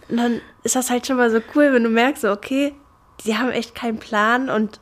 [0.09, 2.72] und dann ist das halt schon mal so cool, wenn du merkst, so, okay,
[3.24, 4.80] die haben echt keinen Plan und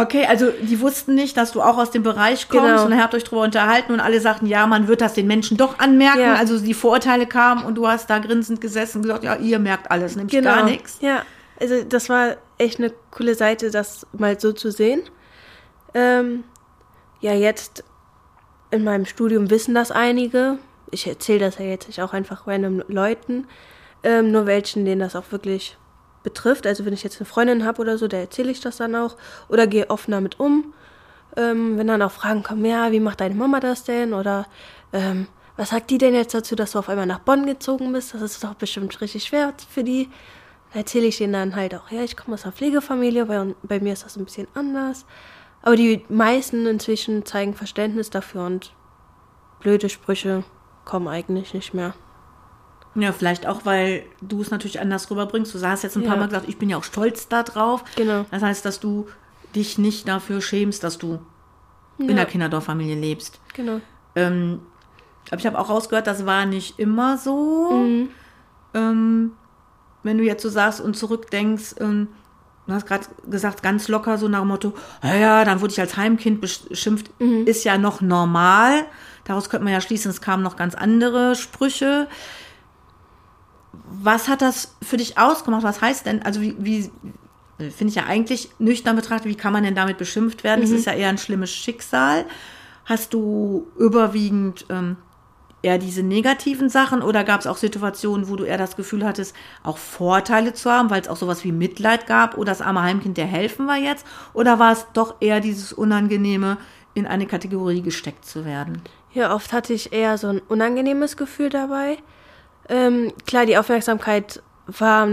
[0.00, 2.84] Okay, also die wussten nicht, dass du auch aus dem Bereich kommst genau.
[2.84, 5.56] und ihr habt euch darüber unterhalten und alle sagten, ja, man wird das den Menschen
[5.56, 6.20] doch anmerken.
[6.20, 6.34] Ja.
[6.34, 9.90] Also die Vorurteile kamen und du hast da grinsend gesessen und gesagt, ja, ihr merkt
[9.90, 10.54] alles, nämlich genau.
[10.54, 10.98] gar nichts.
[11.00, 11.22] Ja,
[11.58, 15.02] also das war echt eine coole Seite, das mal so zu sehen.
[15.94, 16.44] Ähm,
[17.20, 17.82] ja, jetzt
[18.70, 20.58] in meinem Studium wissen das einige.
[20.92, 23.48] Ich erzähle das ja jetzt auch einfach random Leuten,
[24.04, 25.76] ähm, nur welchen, denen das auch wirklich
[26.28, 26.66] betrifft.
[26.66, 29.16] Also wenn ich jetzt eine Freundin habe oder so, da erzähle ich das dann auch
[29.48, 30.74] oder gehe offen damit um.
[31.36, 34.12] Ähm, wenn dann auch Fragen kommen, ja, wie macht deine Mama das denn?
[34.12, 34.46] Oder
[34.92, 38.14] ähm, was sagt die denn jetzt dazu, dass du auf einmal nach Bonn gezogen bist?
[38.14, 40.08] Das ist doch bestimmt richtig schwer für die.
[40.72, 43.80] Da erzähle ich denen dann halt auch, ja, ich komme aus einer Pflegefamilie, bei, bei
[43.80, 45.06] mir ist das ein bisschen anders.
[45.62, 48.72] Aber die meisten inzwischen zeigen Verständnis dafür und
[49.60, 50.44] blöde Sprüche
[50.84, 51.94] kommen eigentlich nicht mehr.
[52.94, 55.54] Ja, vielleicht auch, weil du es natürlich anders rüberbringst.
[55.54, 56.08] Du hast jetzt ein ja.
[56.08, 57.84] paar Mal gesagt, ich bin ja auch stolz darauf.
[57.96, 58.24] Genau.
[58.30, 59.06] Das heißt, dass du
[59.54, 61.20] dich nicht dafür schämst, dass du
[61.98, 62.08] ja.
[62.08, 63.40] in der Kinderdorffamilie lebst.
[63.54, 63.80] Genau.
[64.14, 64.60] Ähm,
[65.30, 67.70] aber ich habe auch rausgehört, das war nicht immer so.
[67.72, 68.08] Mhm.
[68.74, 69.32] Ähm,
[70.02, 72.08] wenn du jetzt so sagst und zurückdenkst, ähm,
[72.66, 75.96] du hast gerade gesagt, ganz locker, so nach dem Motto, ja, dann wurde ich als
[75.96, 77.46] Heimkind beschimpft, mhm.
[77.46, 78.86] ist ja noch normal.
[79.24, 82.08] Daraus könnte man ja schließen, es kamen noch ganz andere Sprüche
[83.84, 85.62] was hat das für dich ausgemacht?
[85.62, 86.90] Was heißt denn, also wie, wie
[87.70, 90.66] finde ich ja eigentlich nüchtern betrachtet, wie kann man denn damit beschimpft werden?
[90.66, 90.74] Mhm.
[90.74, 92.24] ist ja eher ein schlimmes Schicksal.
[92.84, 94.96] Hast du überwiegend ähm,
[95.62, 99.34] eher diese negativen Sachen oder gab es auch Situationen, wo du eher das Gefühl hattest,
[99.62, 103.16] auch Vorteile zu haben, weil es auch sowas wie Mitleid gab oder das arme Heimkind,
[103.16, 104.06] der helfen wir jetzt?
[104.34, 106.58] Oder war es doch eher dieses Unangenehme,
[106.94, 108.82] in eine Kategorie gesteckt zu werden?
[109.12, 111.98] Ja, oft hatte ich eher so ein unangenehmes Gefühl dabei.
[112.68, 115.06] Ähm, klar, die Aufmerksamkeit war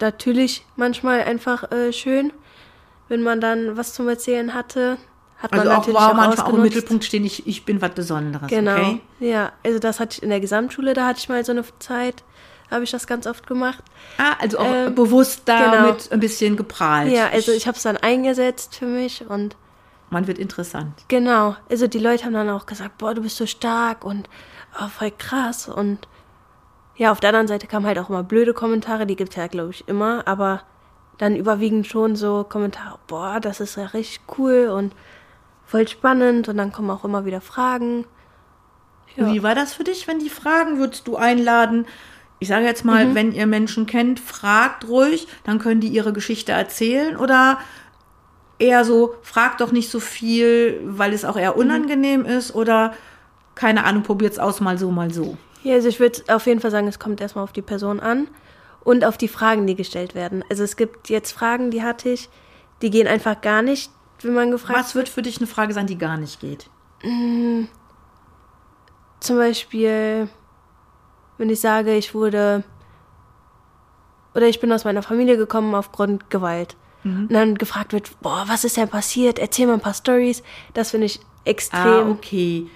[0.00, 2.32] natürlich manchmal einfach äh, schön,
[3.08, 4.96] wenn man dann was zum Erzählen hatte.
[5.38, 7.82] Hat also man auch natürlich war auch manchmal auch im Mittelpunkt stehen, ich, ich bin
[7.82, 8.48] was Besonderes.
[8.48, 8.76] Genau.
[8.76, 9.00] Okay?
[9.20, 12.22] Ja, also das hatte ich in der Gesamtschule, da hatte ich mal so eine Zeit,
[12.70, 13.82] habe ich das ganz oft gemacht.
[14.18, 16.12] Ah, also auch ähm, bewusst damit genau.
[16.12, 17.12] ein bisschen geprahlt.
[17.12, 19.56] Ja, also ich habe es dann eingesetzt für mich und
[20.10, 20.94] Man wird interessant.
[21.08, 21.56] Genau.
[21.68, 24.28] Also die Leute haben dann auch gesagt, boah, du bist so stark und
[24.80, 25.68] oh, voll krass.
[25.68, 26.06] Und
[26.96, 29.46] ja, auf der anderen Seite kamen halt auch immer blöde Kommentare, die gibt es ja,
[29.46, 30.62] glaube ich, immer, aber
[31.18, 34.94] dann überwiegend schon so Kommentare, boah, das ist ja richtig cool und
[35.66, 38.04] voll spannend und dann kommen auch immer wieder Fragen.
[39.16, 39.32] Ja.
[39.32, 40.78] Wie war das für dich, wenn die fragen?
[40.78, 41.86] Würdest du einladen?
[42.38, 43.14] Ich sage jetzt mal, mhm.
[43.14, 47.58] wenn ihr Menschen kennt, fragt ruhig, dann können die ihre Geschichte erzählen oder
[48.58, 51.60] eher so, fragt doch nicht so viel, weil es auch eher mhm.
[51.60, 52.26] unangenehm mhm.
[52.26, 52.94] ist oder
[53.54, 55.36] keine Ahnung, probiert es aus, mal so, mal so.
[55.62, 58.28] Ja, also ich würde auf jeden Fall sagen, es kommt erstmal auf die Person an
[58.84, 60.44] und auf die Fragen, die gestellt werden.
[60.50, 62.28] Also es gibt jetzt Fragen, die hatte ich,
[62.82, 63.90] die gehen einfach gar nicht,
[64.22, 66.68] wenn man gefragt Was wird für dich eine Frage sein, die gar nicht geht?
[67.02, 67.66] Mmh,
[69.20, 70.28] zum Beispiel,
[71.38, 72.64] wenn ich sage, ich wurde
[74.34, 76.76] oder ich bin aus meiner Familie gekommen aufgrund Gewalt.
[77.04, 77.22] Mhm.
[77.22, 79.38] Und dann gefragt wird, boah, was ist denn passiert?
[79.38, 80.42] Erzähl mal ein paar Stories.
[80.74, 81.80] Das finde ich extrem.
[81.80, 82.66] Ah, okay.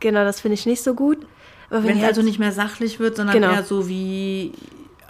[0.00, 1.26] Genau, das finde ich nicht so gut.
[1.70, 3.52] Aber wenn, es also nicht mehr sachlich wird, sondern genau.
[3.52, 4.52] eher so wie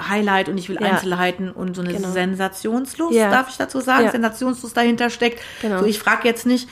[0.00, 0.92] Highlight und ich will ja.
[0.92, 2.10] Einzelheiten und so eine genau.
[2.10, 3.30] Sensationslust, ja.
[3.30, 4.10] darf ich dazu sagen, ja.
[4.10, 5.40] Sensationslust dahinter steckt.
[5.62, 5.80] Genau.
[5.80, 6.68] So, ich frage jetzt nicht,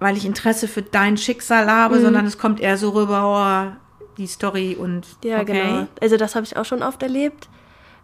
[0.00, 2.02] weil ich Interesse für dein Schicksal habe, mhm.
[2.02, 3.76] sondern es kommt eher so rüber, oh,
[4.18, 5.62] die Story und ja, okay.
[5.62, 5.86] genau.
[6.00, 7.48] Also das habe ich auch schon oft erlebt.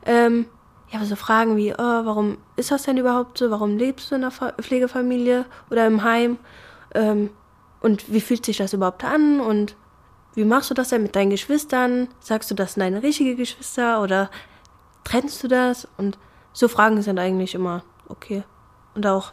[0.06, 0.46] Ähm,
[0.90, 3.50] ja, so Fragen wie, oh, warum ist das denn überhaupt so?
[3.50, 6.38] Warum lebst du in einer Pflegefamilie oder im Heim?
[6.94, 7.30] Ähm,
[7.80, 9.40] und wie fühlt sich das überhaupt an?
[9.40, 9.76] Und
[10.34, 12.08] wie machst du das denn mit deinen Geschwistern?
[12.20, 14.30] Sagst du, das sind deine richtigen Geschwister oder
[15.04, 15.88] trennst du das?
[15.96, 16.18] Und
[16.52, 18.44] so Fragen sind eigentlich immer okay.
[18.94, 19.32] Und auch,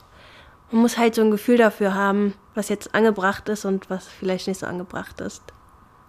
[0.71, 4.47] man muss halt so ein Gefühl dafür haben, was jetzt angebracht ist und was vielleicht
[4.47, 5.43] nicht so angebracht ist.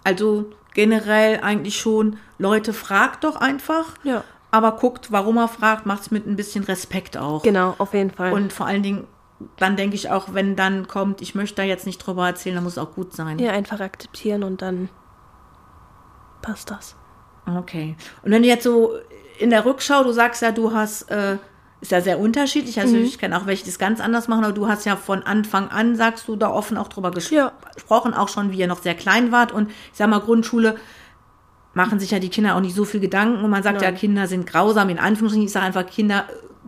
[0.05, 3.94] Also generell eigentlich schon, Leute, fragt doch einfach.
[4.05, 4.22] Ja.
[4.51, 7.42] Aber guckt, warum er fragt, macht es mit ein bisschen Respekt auch.
[7.42, 8.33] Genau, auf jeden Fall.
[8.33, 9.07] Und vor allen Dingen
[9.59, 12.64] dann denke ich auch, wenn dann kommt, ich möchte da jetzt nicht drüber erzählen, dann
[12.64, 13.38] muss es auch gut sein.
[13.38, 14.88] Ja, einfach akzeptieren und dann
[16.42, 16.96] passt das.
[17.46, 17.96] Okay.
[18.22, 18.94] Und wenn du jetzt so
[19.38, 21.37] in der Rückschau, du sagst ja, du hast, äh,
[21.81, 23.05] ist ja sehr unterschiedlich, also mhm.
[23.05, 25.68] ich kenne auch welche, die es ganz anders machen, aber du hast ja von Anfang
[25.68, 27.53] an, sagst du, da offen auch drüber ges ja.
[27.75, 30.77] gesprochen, auch schon, wie ihr noch sehr klein wart und ich sag mal, Grundschule
[31.75, 33.92] machen sich ja die Kinder auch nicht so viel Gedanken und man sagt Nein.
[33.92, 36.25] ja, Kinder sind grausam, in Anführungsstrichen, ich sage einfach, Kinder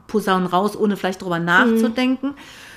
[0.08, 2.30] posaunen raus, ohne vielleicht drüber nachzudenken.
[2.30, 2.34] Mhm.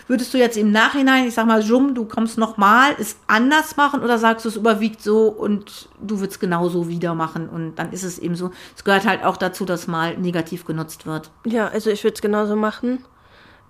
[0.08, 4.02] Würdest du jetzt im Nachhinein, ich sag mal, Jum, du kommst nochmal, es anders machen
[4.04, 8.04] oder sagst du, es überwiegt so und du würdest genauso wieder machen und dann ist
[8.04, 8.52] es eben so.
[8.76, 11.32] Es gehört halt auch dazu, dass mal negativ genutzt wird.
[11.46, 13.06] Ja, also ich würde es genauso machen.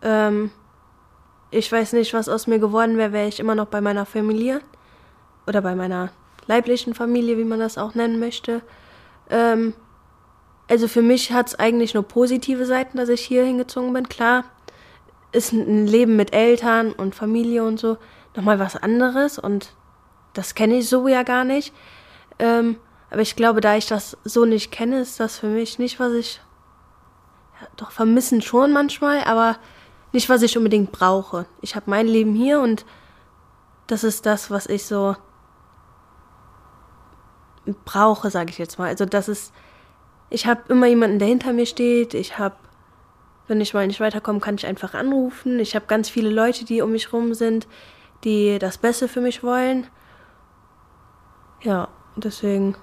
[0.02, 0.50] Ähm,
[1.52, 4.62] ich weiß nicht, was aus mir geworden wäre, wäre ich immer noch bei meiner Familie
[5.46, 6.10] oder bei meiner
[6.48, 8.62] leiblichen Familie, wie man das auch nennen möchte.
[9.30, 9.74] Ähm,
[10.72, 14.08] also für mich hat es eigentlich nur positive Seiten, dass ich hier hingezogen bin.
[14.08, 14.46] Klar,
[15.34, 17.98] ist ein Leben mit Eltern und Familie und so
[18.38, 19.74] nochmal was anderes und
[20.32, 21.74] das kenne ich so ja gar nicht.
[22.40, 22.78] Ähm,
[23.10, 26.14] aber ich glaube, da ich das so nicht kenne, ist das für mich nicht, was
[26.14, 26.40] ich
[27.60, 29.58] ja, doch vermissen schon manchmal, aber
[30.14, 31.48] nicht, was ich unbedingt brauche.
[31.60, 32.86] Ich habe mein Leben hier und
[33.88, 35.18] das ist das, was ich so
[37.84, 38.88] brauche, sage ich jetzt mal.
[38.88, 39.52] Also das ist
[40.32, 42.14] ich habe immer jemanden, der hinter mir steht.
[42.14, 42.56] Ich habe,
[43.48, 45.60] wenn ich mal nicht weiterkomme, kann ich einfach anrufen.
[45.60, 47.68] Ich habe ganz viele Leute, die um mich rum sind,
[48.24, 49.88] die das Beste für mich wollen.
[51.62, 52.76] Ja, deswegen.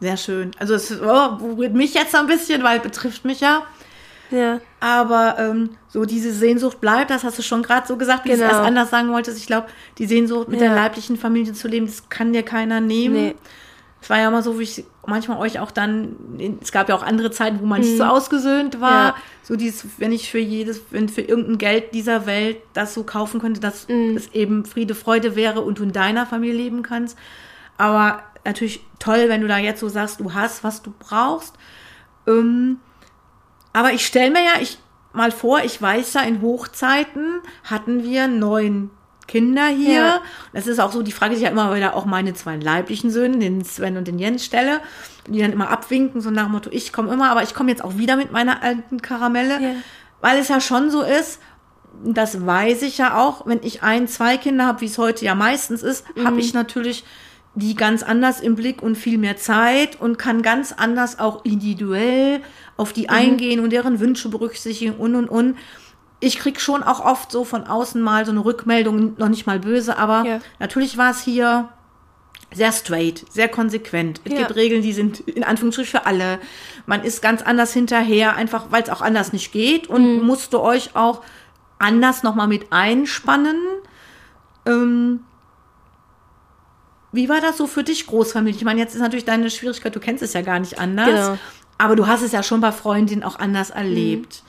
[0.00, 0.52] Sehr schön.
[0.58, 3.62] Also es oh, berührt mich jetzt ein bisschen, weil betrifft mich ja.
[4.30, 4.60] Ja.
[4.80, 8.42] Aber ähm, so diese Sehnsucht bleibt, das hast du schon gerade so gesagt, wie genau.
[8.42, 9.38] du es erst anders sagen wolltest.
[9.38, 10.68] Ich glaube, die Sehnsucht mit ja.
[10.68, 13.14] der leiblichen Familie zu leben, das kann dir keiner nehmen.
[13.14, 13.34] Nee.
[14.00, 16.16] Es war ja immer so, wie ich manchmal euch auch dann,
[16.60, 18.10] es gab ja auch andere Zeiten, wo man nicht so mhm.
[18.10, 19.08] ausgesöhnt war.
[19.08, 19.14] Ja.
[19.42, 23.40] So dieses, wenn ich für jedes, wenn für irgendein Geld dieser Welt das so kaufen
[23.40, 24.16] könnte, dass mhm.
[24.16, 27.18] es eben Friede, Freude wäre und du in deiner Familie leben kannst.
[27.76, 31.54] Aber natürlich toll, wenn du da jetzt so sagst, du hast, was du brauchst.
[32.26, 32.78] Ähm,
[33.72, 34.78] aber ich stelle mir ja, ich
[35.12, 38.90] mal vor, ich weiß ja, in Hochzeiten hatten wir neun
[39.28, 39.94] Kinder hier.
[39.94, 40.22] Ja.
[40.52, 43.10] Das ist auch so die Frage, die ich ja immer wieder auch meine zwei leiblichen
[43.10, 44.80] Söhne, den Sven und den Jens stelle,
[45.28, 47.84] die dann immer abwinken, so nach dem Motto, ich komme immer, aber ich komme jetzt
[47.84, 49.70] auch wieder mit meiner alten Karamelle, ja.
[50.20, 51.38] weil es ja schon so ist,
[52.04, 55.34] das weiß ich ja auch, wenn ich ein, zwei Kinder habe, wie es heute ja
[55.34, 56.26] meistens ist, mhm.
[56.26, 57.04] habe ich natürlich
[57.54, 62.40] die ganz anders im Blick und viel mehr Zeit und kann ganz anders auch individuell
[62.76, 63.10] auf die mhm.
[63.10, 65.56] eingehen und deren Wünsche berücksichtigen und und und
[66.20, 69.60] ich krieg schon auch oft so von außen mal so eine Rückmeldung, noch nicht mal
[69.60, 70.40] böse, aber ja.
[70.58, 71.68] natürlich war es hier
[72.52, 74.20] sehr straight, sehr konsequent.
[74.24, 74.38] Es ja.
[74.38, 76.38] gibt Regeln, die sind in Anführungsstrichen für alle.
[76.86, 80.26] Man ist ganz anders hinterher, einfach weil es auch anders nicht geht und mhm.
[80.26, 81.22] musste euch auch
[81.78, 83.60] anders nochmal mit einspannen.
[84.66, 85.20] Ähm,
[87.12, 88.56] wie war das so für dich, Großfamilie?
[88.56, 91.26] Ich meine, jetzt ist natürlich deine Schwierigkeit, du kennst es ja gar nicht anders.
[91.26, 91.38] Genau.
[91.76, 94.42] Aber du hast es ja schon bei Freundinnen auch anders erlebt.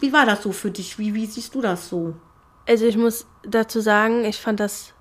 [0.00, 0.98] Wie war das so für dich?
[0.98, 2.14] Wie, wie siehst du das so?
[2.66, 4.92] Also ich muss dazu sagen, ich fand das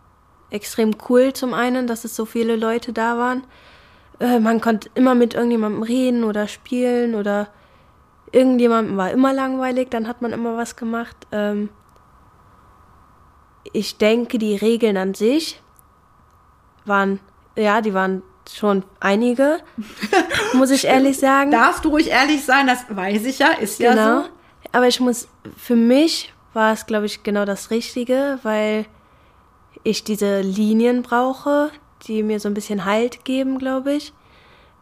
[0.50, 3.44] extrem cool zum einen, dass es so viele Leute da waren.
[4.20, 7.48] Äh, man konnte immer mit irgendjemandem reden oder spielen oder
[8.32, 11.16] irgendjemandem war immer langweilig, dann hat man immer was gemacht.
[11.32, 11.70] Ähm
[13.72, 15.62] ich denke, die Regeln an sich
[16.86, 17.20] waren,
[17.56, 18.22] ja, die waren
[18.52, 19.60] schon einige,
[20.54, 21.52] muss ich ehrlich sagen.
[21.52, 24.22] Darfst du ruhig ehrlich sein, das weiß ich ja, ist ja Genau.
[24.24, 24.30] so.
[24.74, 28.86] Aber ich muss, für mich war es, glaube ich, genau das Richtige, weil
[29.84, 31.72] ich diese Linien brauche,
[32.08, 34.14] die mir so ein bisschen Halt geben, glaube ich.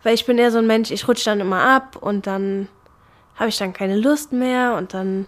[0.02, 2.68] Weil ich bin eher so ein Mensch, ich rutsche dann immer ab und dann
[3.36, 5.28] habe ich dann keine Lust mehr und dann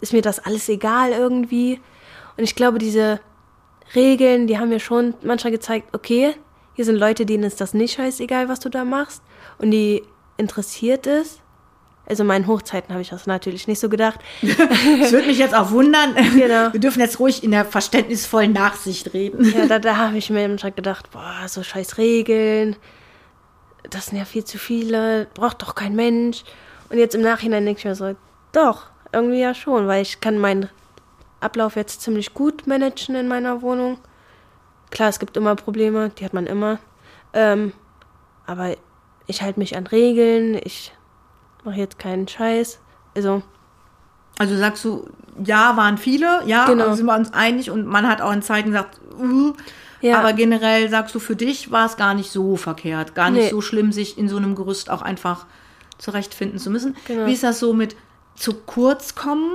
[0.00, 1.80] ist mir das alles egal irgendwie.
[2.36, 3.20] Und ich glaube, diese
[3.94, 6.34] Regeln, die haben mir schon manchmal gezeigt, okay,
[6.74, 9.22] hier sind Leute, denen ist das nicht scheißegal, was du da machst
[9.58, 10.02] und die
[10.36, 11.40] interessiert es.
[12.06, 14.20] Also in meinen Hochzeiten habe ich das natürlich nicht so gedacht.
[14.42, 16.14] Das würde mich jetzt auch wundern.
[16.14, 16.72] Genau.
[16.72, 19.44] Wir dürfen jetzt ruhig in der verständnisvollen Nachsicht reden.
[19.54, 22.76] Ja, da, da habe ich mir manchmal gedacht, boah, so scheiß Regeln,
[23.88, 26.44] das sind ja viel zu viele, braucht doch kein Mensch.
[26.90, 28.14] Und jetzt im Nachhinein denke ich mir so,
[28.52, 30.68] doch, irgendwie ja schon, weil ich kann meinen
[31.40, 33.98] Ablauf jetzt ziemlich gut managen in meiner Wohnung.
[34.90, 36.78] Klar, es gibt immer Probleme, die hat man immer.
[37.32, 37.72] Ähm,
[38.46, 38.76] aber
[39.26, 40.92] ich halte mich an Regeln, ich
[41.64, 42.78] mache jetzt keinen Scheiß.
[43.16, 43.42] Also,
[44.38, 45.08] Also sagst du,
[45.44, 46.94] ja, waren viele, ja, Genau.
[46.94, 49.52] sind wir uns einig und man hat auch in Zeiten gesagt, uh,
[50.00, 50.18] Ja.
[50.18, 53.50] aber generell sagst du, für dich war es gar nicht so verkehrt, gar nicht Nee.
[53.50, 55.46] so schlimm, sich in so einem Gerüst auch einfach
[55.98, 56.96] zurechtfinden zu müssen.
[57.06, 57.26] Genau.
[57.26, 57.94] Wie ist das so mit
[58.34, 59.52] zu kurz kommen?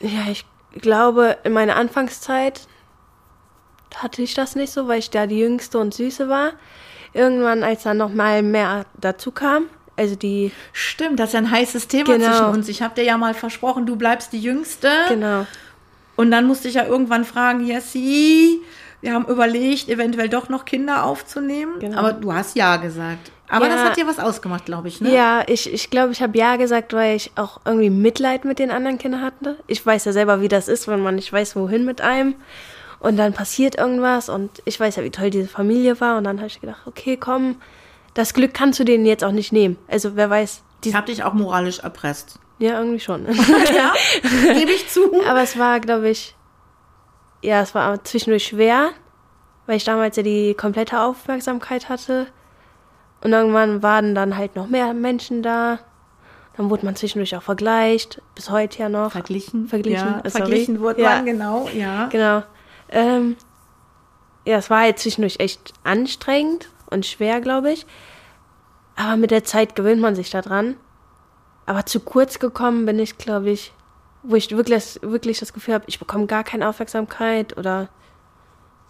[0.00, 2.68] Ja, ich glaube, in meiner Anfangszeit
[3.96, 6.52] hatte ich das nicht so, weil ich da die Jüngste und Süße war.
[7.12, 9.64] Irgendwann, als dann noch mal mehr dazu kam,
[9.96, 12.26] also die, Stimmt, das ist ja ein heißes Thema Genau.
[12.28, 12.68] zwischen uns.
[12.68, 14.90] Ich habe dir ja mal versprochen, du bleibst die Jüngste.
[15.08, 15.46] genau,
[16.16, 18.60] Und dann musste ich ja irgendwann fragen, Jessie,
[19.00, 21.78] wir haben überlegt, eventuell doch noch Kinder aufzunehmen.
[21.80, 21.98] Genau.
[21.98, 23.30] Aber du hast ja gesagt.
[23.48, 23.74] Aber Ja.
[23.76, 25.12] das hat dir was ausgemacht, glaube ich, ne?
[25.14, 28.70] Ja, ich, ich glaube, ich habe ja gesagt, weil ich auch irgendwie Mitleid mit den
[28.70, 29.56] anderen Kindern hatte.
[29.66, 32.34] Ich weiß ja selber, wie das ist, wenn man nicht weiß, wohin mit einem.
[33.00, 36.16] Und dann passiert irgendwas und ich weiß ja, wie toll diese Familie war.
[36.18, 37.56] Und dann habe ich gedacht, okay, komm,
[38.14, 39.76] das Glück kannst du denen jetzt auch nicht nehmen.
[39.86, 42.40] Also wer weiß, die, Ich habe dich auch moralisch erpresst.
[42.58, 43.26] ja, irgendwie schon.
[43.74, 43.92] ja,
[44.52, 45.00] gebe ich zu.
[45.28, 46.34] Aber es war, glaube ich,
[47.42, 48.90] ja, es war zwischendurch schwer,
[49.66, 52.26] weil ich damals ja die komplette Aufmerksamkeit hatte.
[53.22, 55.78] Und irgendwann waren dann halt noch mehr Menschen da.
[56.56, 59.12] Dann wurde man zwischendurch auch vergleicht, bis heute ja noch.
[59.12, 59.68] Verglichen.
[59.68, 60.42] Verglichen, Ja, äh, sorry.
[60.44, 61.16] verglichen wurde Ja.
[61.16, 62.06] man, genau, ja.
[62.06, 62.42] Genau.
[62.90, 63.36] Ähm,
[64.44, 67.86] ja, es war halt zwischendurch echt anstrengend und schwer, glaube ich.
[68.96, 70.76] Aber mit der Zeit gewöhnt man sich daran.
[71.66, 73.72] Aber zu kurz gekommen bin ich, glaube ich,
[74.22, 77.88] wo ich wirklich, wirklich das Gefühl habe, ich bekomme gar keine Aufmerksamkeit oder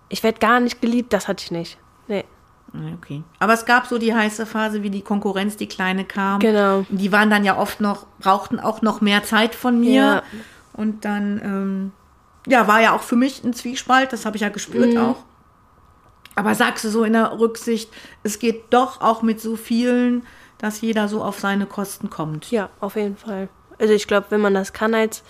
[0.09, 1.79] ich werde gar nicht geliebt, das hatte ich nicht.
[2.07, 2.25] Nee.
[2.97, 3.23] Okay.
[3.39, 6.39] Aber es gab so die heiße Phase, wie die Konkurrenz, die kleine kam.
[6.41, 6.85] Genau.
[6.89, 9.95] Die waren dann ja oft noch, brauchten auch noch mehr Zeit von mir.
[9.95, 10.23] Ja.
[10.75, 11.93] Und dann, ähm,
[12.49, 15.01] ja, war ja auch für mich ein Zwiespalt, das habe ich ja gespürt Mhm.
[15.01, 15.17] auch.
[16.35, 17.91] Aber sagst du so in der Rücksicht,
[18.23, 20.25] es geht doch auch mit so vielen,
[20.59, 22.51] dass jeder so auf seine Kosten kommt.
[22.51, 23.49] Ja, auf jeden Fall.
[23.81, 25.23] Also ich glaube, wenn man das kann als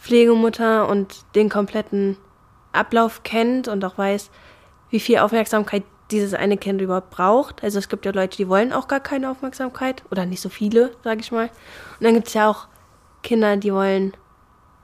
[0.00, 2.16] Pflegemutter und den kompletten
[2.72, 4.30] Ablauf kennt und auch weiß,
[4.90, 7.62] wie viel Aufmerksamkeit dieses eine Kind überhaupt braucht.
[7.62, 10.92] Also es gibt ja Leute, die wollen auch gar keine Aufmerksamkeit oder nicht so viele,
[11.04, 11.46] sage ich mal.
[11.98, 12.66] Und dann gibt es ja auch
[13.22, 14.14] Kinder, die wollen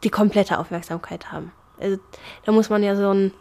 [0.05, 1.53] die komplette Aufmerksamkeit haben.
[1.80, 1.99] Also
[2.44, 3.32] da muss man ja so ein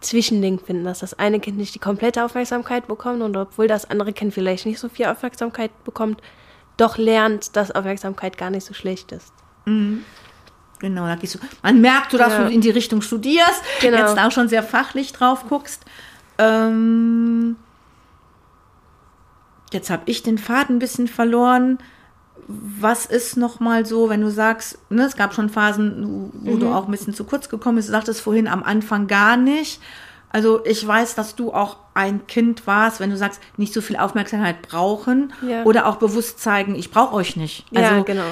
[0.00, 4.12] Zwischending finden, dass das eine Kind nicht die komplette Aufmerksamkeit bekommt und obwohl das andere
[4.12, 6.20] Kind vielleicht nicht so viel Aufmerksamkeit bekommt,
[6.76, 9.32] doch lernt, dass Aufmerksamkeit gar nicht so schlecht ist.
[9.64, 11.38] Genau, da gehst du.
[11.62, 12.44] Man merkt so, dass Ja.
[12.44, 13.98] du in die Richtung studierst, Genau.
[13.98, 15.84] jetzt auch schon sehr fachlich drauf guckst.
[16.38, 17.54] Ähm,
[19.72, 21.78] jetzt habe ich den Faden ein bisschen verloren.
[22.48, 26.68] Was ist noch mal so, wenn du sagst, ne, es gab schon Phasen, wo du
[26.68, 27.88] auch ein bisschen zu kurz gekommen bist.
[27.88, 29.80] Du sagtest vorhin am Anfang gar nicht.
[30.30, 33.96] Also ich weiß, dass du auch ein Kind warst, wenn du sagst, nicht so viel
[33.96, 35.62] Aufmerksamkeit brauchen Ja.
[35.64, 37.66] oder auch bewusst zeigen, ich brauche euch nicht.
[37.74, 38.24] Also ja, genau.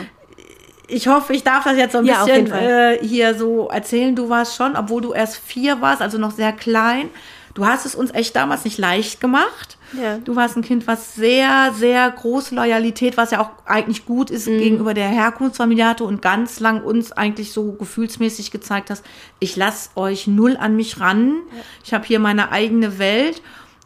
[0.88, 4.16] ich hoffe, ich darf das jetzt so ein Ja, bisschen äh, hier so erzählen.
[4.16, 7.10] Du warst schon, obwohl du erst vier warst, also noch sehr klein.
[7.54, 9.76] Du hast es uns echt damals nicht leicht gemacht.
[9.92, 10.18] Ja.
[10.18, 14.46] Du warst ein Kind, was sehr, sehr große Loyalität, was ja auch eigentlich gut ist,
[14.46, 19.04] gegenüber der Herkunftsfamilie hatte und ganz lang uns eigentlich so gefühlsmäßig gezeigt hast,
[19.38, 21.42] ich lasse euch null an mich ran.
[21.84, 23.42] Ich habe hier meine eigene Welt.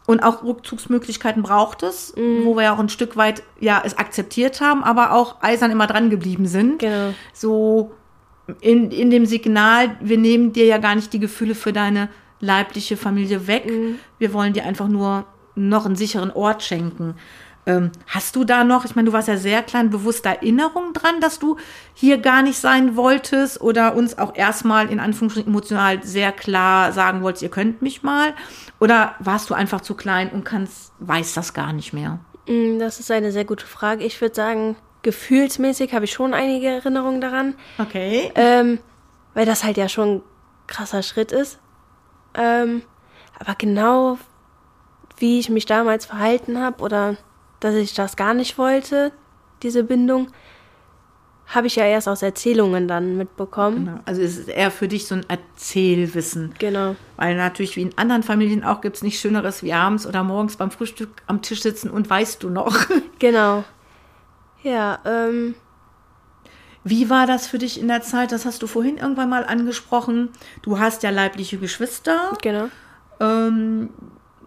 [0.07, 4.61] Und auch Rückzugsmöglichkeiten braucht es, wo wir ja auch ein Stück weit ja es akzeptiert
[4.61, 6.77] haben, aber auch eisern immer dran geblieben sind.
[6.77, 7.15] Genau.
[7.33, 7.91] So
[8.61, 12.97] in, in dem Signal, wir nehmen dir ja gar nicht die Gefühle für deine leibliche
[12.97, 13.71] Familie weg.
[14.19, 15.25] Wir wollen dir einfach nur
[15.55, 17.15] noch einen sicheren Ort schenken.
[17.67, 21.19] Ähm, hast du da noch, ich meine, du warst ja sehr klein, bewusste Erinnerung dran,
[21.19, 21.57] dass du
[21.95, 27.23] hier gar nicht sein wolltest oder uns auch erstmal in Anführungsstrichen emotional sehr klar sagen
[27.23, 28.33] wolltest, ihr könnt mich mal?
[28.79, 32.19] Oder warst du einfach zu klein und kannst, weißt das gar nicht mehr?
[32.47, 34.03] Mm, Das ist eine sehr gute Frage.
[34.03, 38.31] Ich würde sagen, gefühlsmäßig habe ich schon einige Erinnerungen daran, Okay.
[38.35, 38.77] ähm,
[39.33, 40.21] weil das halt ja schon ein
[40.67, 41.57] krasser Schritt ist.
[42.35, 42.83] Ähm,
[43.39, 44.19] aber genau
[45.17, 47.17] wie ich mich damals verhalten habe oder
[47.59, 49.11] dass ich das gar nicht wollte,
[49.63, 50.27] diese Bindung,
[51.47, 53.85] habe ich ja erst aus Erzählungen dann mitbekommen.
[53.85, 53.99] Genau.
[54.05, 56.53] Also es ist eher für dich so ein Erzählwissen.
[56.57, 56.95] Genau.
[57.17, 60.57] Weil natürlich wie in anderen Familien auch gibt es nichts Schöneres wie abends oder morgens
[60.57, 62.75] beim Frühstück am Tisch sitzen und weißt du noch.
[63.19, 63.63] Genau.
[64.61, 65.55] Ja, ähm,
[66.83, 68.31] Wie war das für dich in der Zeit?
[68.31, 70.29] Das hast du vorhin irgendwann mal angesprochen.
[70.63, 72.67] Du hast ja leibliche Geschwister, genau.
[73.19, 73.89] ähm,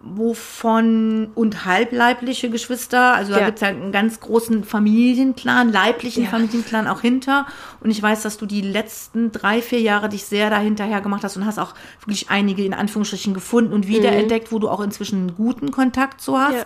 [0.01, 3.13] wovon und halbleibliche Geschwister.
[3.13, 3.45] Also da Ja.
[3.45, 6.29] gibt es ja einen ganz großen Familienclan, leiblichen Ja.
[6.29, 7.45] Familienclan auch hinter.
[7.81, 11.37] Und ich weiß, dass du die letzten drei, vier Jahre dich sehr dahinterher gemacht hast
[11.37, 15.35] und hast auch wirklich einige in Anführungsstrichen gefunden und wiederentdeckt, wo du auch inzwischen einen
[15.35, 16.55] guten Kontakt zu hast.
[16.55, 16.63] Ja.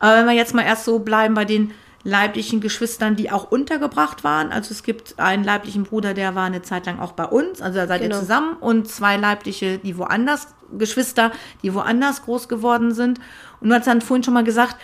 [0.00, 1.72] Aber wenn wir jetzt mal erst so bleiben bei den
[2.04, 4.52] leiblichen Geschwistern, die auch untergebracht waren.
[4.52, 7.80] Also es gibt einen leiblichen Bruder, der war eine Zeit lang auch bei uns, also
[7.80, 8.14] da seid Genau.
[8.14, 10.46] ihr zusammen und zwei leibliche, die woanders,
[10.76, 13.20] Geschwister, die woanders groß geworden sind.
[13.60, 14.76] Und du hast dann vorhin schon mal gesagt,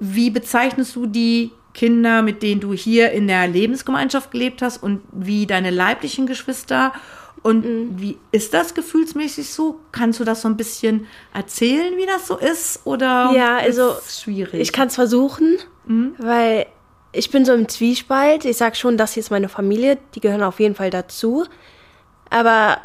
[0.00, 5.00] wie bezeichnest du die Kinder, mit denen du hier in der Lebensgemeinschaft gelebt hast und
[5.12, 6.92] wie deine leiblichen Geschwister?
[7.42, 8.00] Und Mhm.
[8.00, 9.80] wie ist das gefühlsmäßig so?
[9.92, 12.80] Kannst du das so ein bisschen erzählen, wie das so ist?
[12.84, 14.60] Oder Ja, also ist schwierig?
[14.60, 15.58] Ich kann es versuchen,
[16.18, 16.66] weil
[17.12, 18.44] ich bin so im Zwiespalt.
[18.46, 21.44] Ich sag schon, das hier ist meine Familie, die gehören auf jeden Fall dazu.
[22.30, 22.78] Aber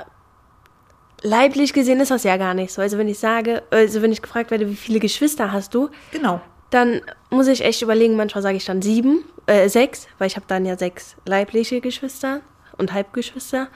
[1.22, 2.82] leiblich gesehen ist das ja gar nicht so.
[2.82, 6.42] Also wenn ich sage, also wenn ich gefragt werde, wie viele Geschwister hast du, genau.
[6.70, 10.46] dann muss ich echt überlegen, manchmal sage ich dann sieben, äh, sechs, weil ich habe
[10.48, 12.42] dann ja sechs leibliche Geschwister
[12.78, 13.68] und Halbgeschwister.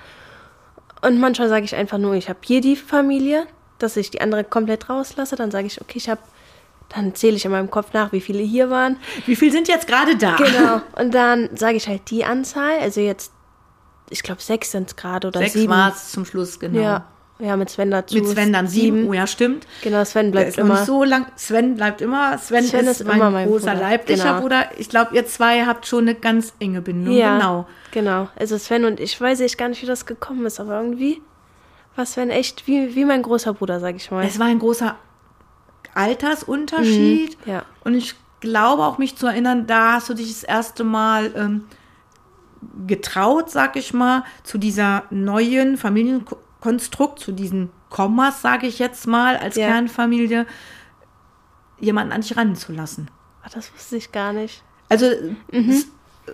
[1.02, 3.46] Und manchmal sage ich einfach nur, ich habe hier die Familie,
[3.78, 5.36] dass ich die andere komplett rauslasse.
[5.36, 6.22] Dann sage ich, okay, ich habe,
[6.90, 8.98] dann zähle ich in meinem Kopf nach, wie viele hier waren.
[9.26, 10.38] Wie viel sind jetzt gerade da?
[10.38, 10.82] Genau.
[11.02, 12.80] Und dann sage ich halt die Anzahl.
[12.80, 13.34] Also jetzt,
[14.10, 15.70] ich glaube, sechs sind es gerade oder Sechs sieben.
[15.70, 16.80] war es zum Schluss, genau.
[16.80, 17.06] Ja.
[17.40, 18.16] Ja, mit Sven dazu.
[18.16, 18.98] Mit Sven dann sieben.
[18.98, 19.10] sieben.
[19.10, 19.68] Oh ja, stimmt.
[19.82, 20.76] Genau, Sven bleibt immer.
[20.76, 21.26] nicht so lang.
[21.36, 22.38] Sven bleibt immer.
[22.38, 23.82] Sven, Sven ist, ist mein mein großer Bruder.
[23.82, 24.42] leiblicher Genau.
[24.42, 24.66] Bruder.
[24.78, 27.14] Ich glaube, ihr zwei habt schon eine ganz enge Bindung.
[27.16, 27.68] Ja, Genau.
[27.92, 28.30] Genau.
[28.38, 31.22] Also Sven und ich weiß echt gar nicht, wie das gekommen ist, aber irgendwie
[31.96, 34.26] war Sven echt wie, wie mein großer Bruder, sag ich mal.
[34.26, 34.96] Es war ein großer
[35.94, 37.38] Altersunterschied.
[37.46, 37.64] Mhm, ja.
[37.84, 41.66] Und ich glaube auch, mich zu erinnern, da hast du dich das erste Mal ähm,
[42.88, 45.78] getraut, sag ich mal, zu dieser neuen
[46.64, 49.68] Familienkonstrukt, zu diesen Kommas, sage ich jetzt mal, als Ja.
[49.68, 50.46] Kernfamilie,
[51.80, 53.12] jemanden an dich ranzulassen.
[53.44, 54.64] Ach, das wusste ich gar nicht.
[54.90, 55.08] Also
[55.52, 55.84] Mhm.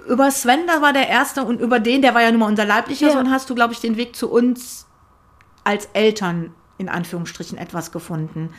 [0.08, 2.66] über Sven, da war der erste und über den, der war ja nun mal unser
[2.66, 3.14] leiblicher Ja.
[3.14, 4.86] Sohn, hast du, glaube ich, den Weg zu uns
[5.64, 8.54] als Eltern in Anführungsstrichen etwas gefunden.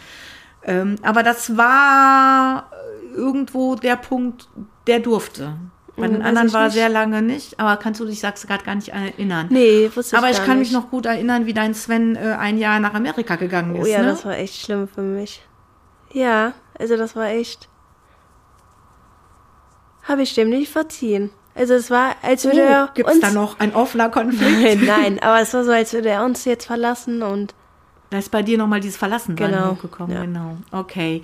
[0.62, 2.70] Ähm, aber das war
[3.14, 4.48] irgendwo der Punkt,
[4.86, 5.56] der durfte.
[5.96, 6.74] Bei den weiß anderen war nicht.
[6.74, 9.48] sehr lange nicht, aber kannst du dich, sagst du gerade gar nicht erinnern.
[9.50, 10.68] Nee, wusste ich aber ich kann nicht.
[10.68, 13.82] mich noch gut erinnern, wie dein Sven äh, ein Jahr nach Amerika gegangen ist.
[13.82, 14.06] Oh ja, ne?
[14.08, 15.42] das war echt schlimm für mich.
[16.12, 17.68] Ja, also das war echt.
[20.04, 21.30] Habe ich dem nicht verziehen.
[21.54, 23.24] Also es war, als würde oh, er Gibt es uns.
[23.24, 24.82] da noch ein offener Konflikt?
[24.86, 27.54] Nein, nein, aber es war so, als würde er uns jetzt verlassen und
[28.10, 30.14] Da ist bei dir nochmal dieses Verlassensein Genau, hochgekommen.
[30.16, 30.22] ja.
[30.24, 30.56] Genau.
[30.72, 31.22] Okay.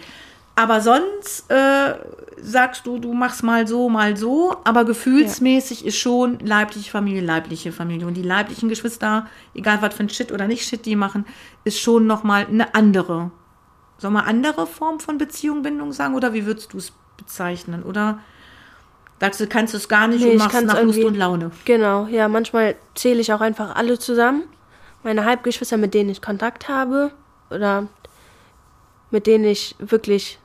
[0.56, 1.94] Aber sonst äh,
[2.40, 7.72] sagst du, du machst mal so, mal so, aber gefühlsmäßig ist schon leibliche Familie, leibliche
[7.72, 8.06] Familie.
[8.06, 11.24] Und die leiblichen Geschwister, egal was für ein Shit oder nicht Shit die machen,
[11.64, 13.30] ist schon nochmal eine andere.
[13.98, 16.14] Soll man andere Form von Beziehung, Bindung sagen?
[16.14, 17.82] Oder wie würdest du es bezeichnen?
[17.82, 18.18] Oder
[19.20, 21.50] sagst du, kannst du es gar nicht Nee, und machst nach Lust und Laune?
[21.64, 24.44] Genau, ja, manchmal zähle ich auch einfach alle zusammen.
[25.02, 27.12] Meine Halbgeschwister, mit denen ich Kontakt habe
[27.50, 27.86] oder
[29.10, 30.38] mit denen ich wirklich,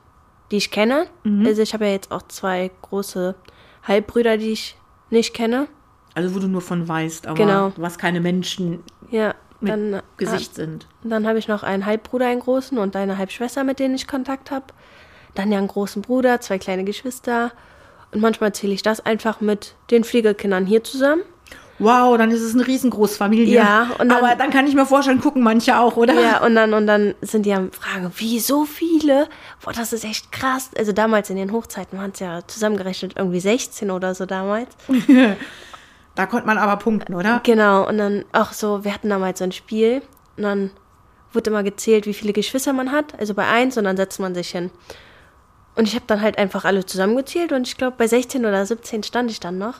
[0.52, 1.06] die ich kenne.
[1.24, 1.44] Mhm.
[1.46, 3.34] Also ich habe ja jetzt auch zwei große
[3.82, 4.76] Halbbrüder, die ich
[5.10, 5.66] nicht kenne.
[6.14, 7.72] Also wo du nur von weißt, aber Genau.
[7.76, 10.86] was keine Menschen Ja, mit dann, Gesicht sind.
[11.02, 14.50] Dann habe ich noch einen Halbbruder, einen großen und eine Halbschwester, mit denen ich Kontakt
[14.50, 14.66] habe.
[15.34, 17.52] dann ja einen großen Bruder, zwei kleine Geschwister.
[18.12, 21.22] Und manchmal erzähle ich das einfach mit den Pflegekindern hier zusammen.
[21.78, 23.54] Wow, dann ist es eine riesengroßfamilie.
[23.54, 26.14] Ja, und dann- aber dann kann ich mir vorstellen, gucken manche auch, oder?
[26.14, 29.28] Ja, und dann, und dann sind die am Fragen, wie so viele?
[29.64, 30.70] Boah, das ist echt krass.
[30.78, 34.68] Also damals in den Hochzeiten waren es ja zusammengerechnet irgendwie 16 oder so damals.
[36.14, 37.40] Da konnte man aber punkten, oder?
[37.42, 40.02] Genau, und dann auch so, wir hatten damals so ein Spiel
[40.36, 40.70] und dann
[41.32, 44.34] wurde immer gezählt, wie viele Geschwister man hat, also bei eins und dann setzt man
[44.34, 44.70] sich hin.
[45.74, 49.02] Und ich habe dann halt einfach alle zusammengezählt und ich glaube, bei 16 oder 17
[49.04, 49.76] stand ich dann noch.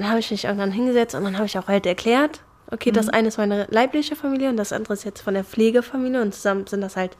[0.00, 2.40] Dann habe ich mich irgendwann hingesetzt und dann habe ich auch halt erklärt,
[2.70, 6.22] okay, das eine ist meine leibliche Familie und das andere ist jetzt von der Pflegefamilie
[6.22, 7.18] und zusammen sind das halt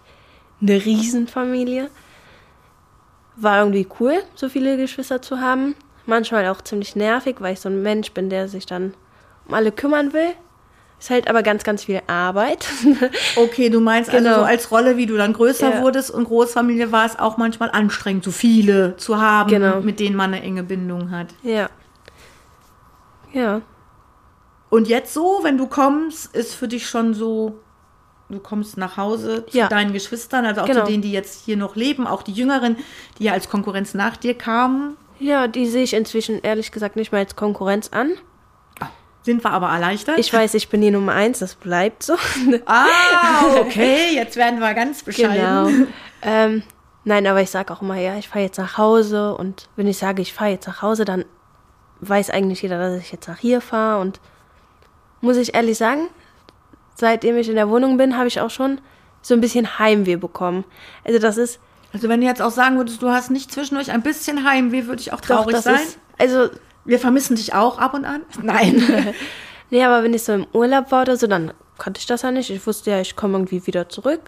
[0.62, 1.91] eine Riesenfamilie.
[3.37, 5.74] War irgendwie cool, so viele Geschwister zu haben.
[6.07, 8.95] Manchmal auch ziemlich nervig, weil ich so ein Mensch bin, der sich dann
[9.47, 10.31] um alle kümmern will.
[10.99, 12.66] Ist halt aber ganz, ganz viel Arbeit.
[13.37, 14.39] Okay, du meinst also Genau.
[14.39, 15.83] so als Rolle, wie du dann größer Ja.
[15.83, 19.81] wurdest und Großfamilie war es auch manchmal anstrengend, so viele zu haben, Genau.
[19.81, 21.28] mit denen man eine enge Bindung hat.
[21.43, 21.68] ja.
[23.33, 23.62] Ja.
[24.68, 27.59] Und jetzt so, wenn du kommst, ist für dich schon so,
[28.28, 29.68] du kommst nach Hause zu Ja.
[29.68, 30.85] deinen Geschwistern, also auch Genau.
[30.85, 32.76] zu denen, die jetzt hier noch leben, auch die Jüngeren,
[33.18, 34.97] die ja als Konkurrenz nach dir kamen.
[35.18, 38.12] Ja, die sehe ich inzwischen ehrlich gesagt nicht mehr als Konkurrenz an.
[39.22, 40.18] Sind wir aber erleichtert?
[40.18, 42.14] Ich weiß, ich bin die Nummer eins, das bleibt so.
[42.66, 42.87] ah,
[43.61, 45.35] okay, jetzt werden wir ganz bescheiden.
[45.66, 45.87] genau.
[46.22, 46.62] ähm,
[47.05, 49.99] nein, aber ich sage auch immer, ja, ich fahre jetzt nach Hause und wenn ich
[49.99, 51.26] sage, ich fahre jetzt nach Hause, dann
[52.01, 54.21] weiß eigentlich jeder, dass ich jetzt nach hier fahre und
[55.21, 56.09] muss ich ehrlich sagen,
[56.95, 58.81] seitdem ich in der Wohnung bin, habe ich auch schon
[59.23, 60.65] so ein bisschen Heimweh bekommen.
[61.05, 61.61] Also das ist
[61.93, 65.01] Also wenn du jetzt auch sagen würdest, du hast nicht zwischendurch ein bisschen Heimweh, würde
[65.01, 65.77] ich auch traurig doch, sein.
[65.77, 66.51] ist also
[66.85, 68.23] wir vermissen dich auch ab und an.
[68.43, 68.83] Nein.
[69.71, 72.33] Nee, aber wenn ich so im Urlaub war oder so, dann konnte ich das ja
[72.33, 72.51] nicht.
[72.51, 74.21] Ich wusste ja, ich komme irgendwie wieder zurück.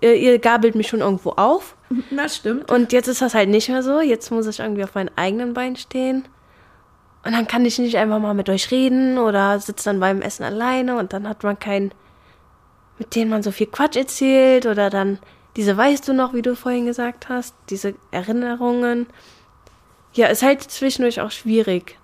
[0.00, 1.76] Ihr, ihr gabelt mich schon irgendwo auf.
[2.10, 2.70] das stimmt.
[2.70, 4.00] Und jetzt ist das halt nicht mehr so.
[4.00, 6.24] Jetzt muss ich irgendwie auf meinen eigenen Beinen stehen.
[7.24, 10.44] Und dann kann ich nicht einfach mal mit euch reden oder sitze dann beim Essen
[10.44, 11.92] alleine und dann hat man keinen,
[12.98, 15.18] mit dem man so viel Quatsch erzählt oder dann
[15.56, 19.06] diese weißt du noch, wie du vorhin gesagt hast, diese Erinnerungen.
[20.12, 21.98] Ja, ist halt zwischendurch auch schwierig.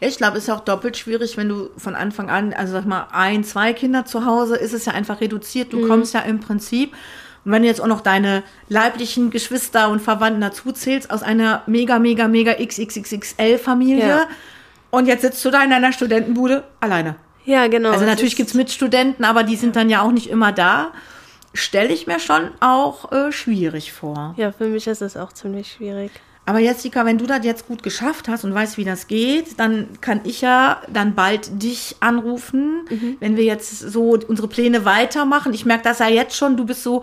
[0.00, 2.72] Ja, ich glaube, es ist ja auch doppelt schwierig, wenn du von Anfang an, also
[2.72, 5.72] sag mal, ein, zwei Kinder zu Hause, ist es ja einfach reduziert.
[5.72, 5.80] Mhm.
[5.80, 6.92] Du kommst ja im Prinzip,
[7.44, 11.62] und wenn du jetzt auch noch deine leiblichen Geschwister und Verwandten dazu zählst, aus einer
[11.66, 14.08] mega, mega, mega XXXXL-Familie.
[14.08, 14.28] Ja.
[14.94, 17.16] Und jetzt sitzt du da in deiner Studentenbude alleine.
[17.44, 17.90] Ja, genau.
[17.90, 20.92] Also Es natürlich ist- gibt's Mitstudenten, aber die sind dann ja auch nicht immer da.
[21.52, 24.34] Stelle ich mir schon auch äh, schwierig vor.
[24.36, 26.10] Ja, für mich ist es auch ziemlich schwierig.
[26.46, 29.88] Aber Jessica, wenn du das jetzt gut geschafft hast und weißt, wie das geht, dann
[30.02, 32.82] kann ich ja dann bald dich anrufen,
[33.20, 35.54] wenn wir jetzt so unsere Pläne weitermachen.
[35.54, 37.02] Ich merke das ja jetzt schon, du bist so,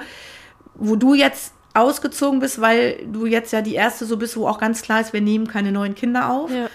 [0.76, 4.60] wo du jetzt ausgezogen bist, weil du jetzt ja die erste so bist, wo auch
[4.60, 6.52] ganz klar ist, wir nehmen keine neuen Kinder auf.
[6.52, 6.68] Ja.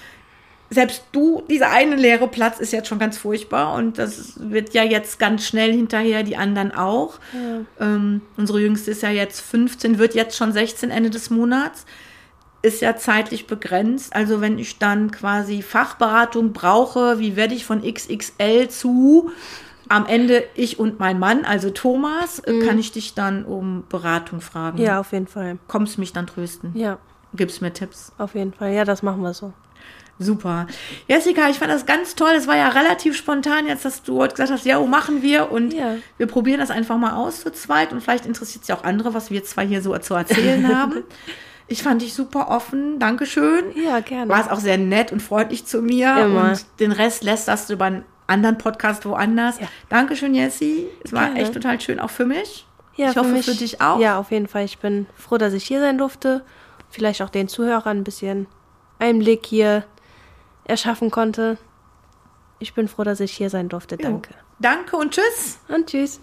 [0.69, 4.83] Selbst du, dieser eine leere Platz ist jetzt schon ganz furchtbar und das wird ja
[4.83, 7.21] jetzt ganz schnell hinterher, die anderen auch.
[7.81, 11.87] Ähm, unsere Jüngste ist ja jetzt 15, wird jetzt schon 16 Ende des Monats
[12.63, 14.15] ist ja zeitlich begrenzt.
[14.17, 19.31] Also wenn ich dann quasi Fachberatung brauche, wie werde ich von XXL zu
[19.89, 24.41] am Ende ich und mein Mann, also Thomas, äh, kann ich dich dann um Beratung
[24.41, 24.79] fragen.
[24.79, 25.59] Ja, auf jeden Fall.
[25.69, 26.73] Kommst mich dann trösten.
[26.75, 26.99] Ja,
[27.35, 28.13] Gibst mir Tipps.
[28.19, 28.73] auf jeden Fall.
[28.73, 29.53] Ja, das machen wir so.
[30.19, 30.67] Super.
[31.09, 32.31] Jessica, ich fand das ganz toll.
[32.37, 35.53] Es war ja relativ spontan jetzt, dass du heute gesagt hast, ja, oh, machen wir
[35.53, 35.97] und Ja.
[36.17, 39.13] wir probieren das einfach mal aus zu zweit und vielleicht interessiert es ja auch andere,
[39.15, 41.05] was wir zwei hier so zu erzählen haben.
[41.69, 42.99] Ich fand dich super offen.
[42.99, 43.65] Dankeschön.
[43.75, 44.29] Ja, gerne.
[44.31, 46.51] Warst auch sehr nett und freundlich zu mir Immer.
[46.53, 49.59] und den Rest lässt das über einen anderen Podcast woanders.
[49.61, 49.67] Ja.
[49.89, 50.87] Dankeschön, Jessie.
[51.05, 51.41] Es war Gerne.
[51.41, 52.67] echt total schön, auch für mich.
[52.95, 54.01] Ja, ich hoffe für dich auch.
[54.01, 54.65] Ja, auf jeden Fall.
[54.65, 56.43] Ich bin froh, dass ich hier sein durfte.
[56.89, 58.47] Vielleicht auch den Zuhörern ein bisschen
[58.99, 59.85] Einblick hier
[60.67, 61.59] erschaffen konnte.
[62.59, 63.97] Ich bin froh, dass ich hier sein durfte.
[63.97, 64.35] Danke.
[64.59, 65.59] Danke und tschüss.
[65.69, 66.21] Und tschüss.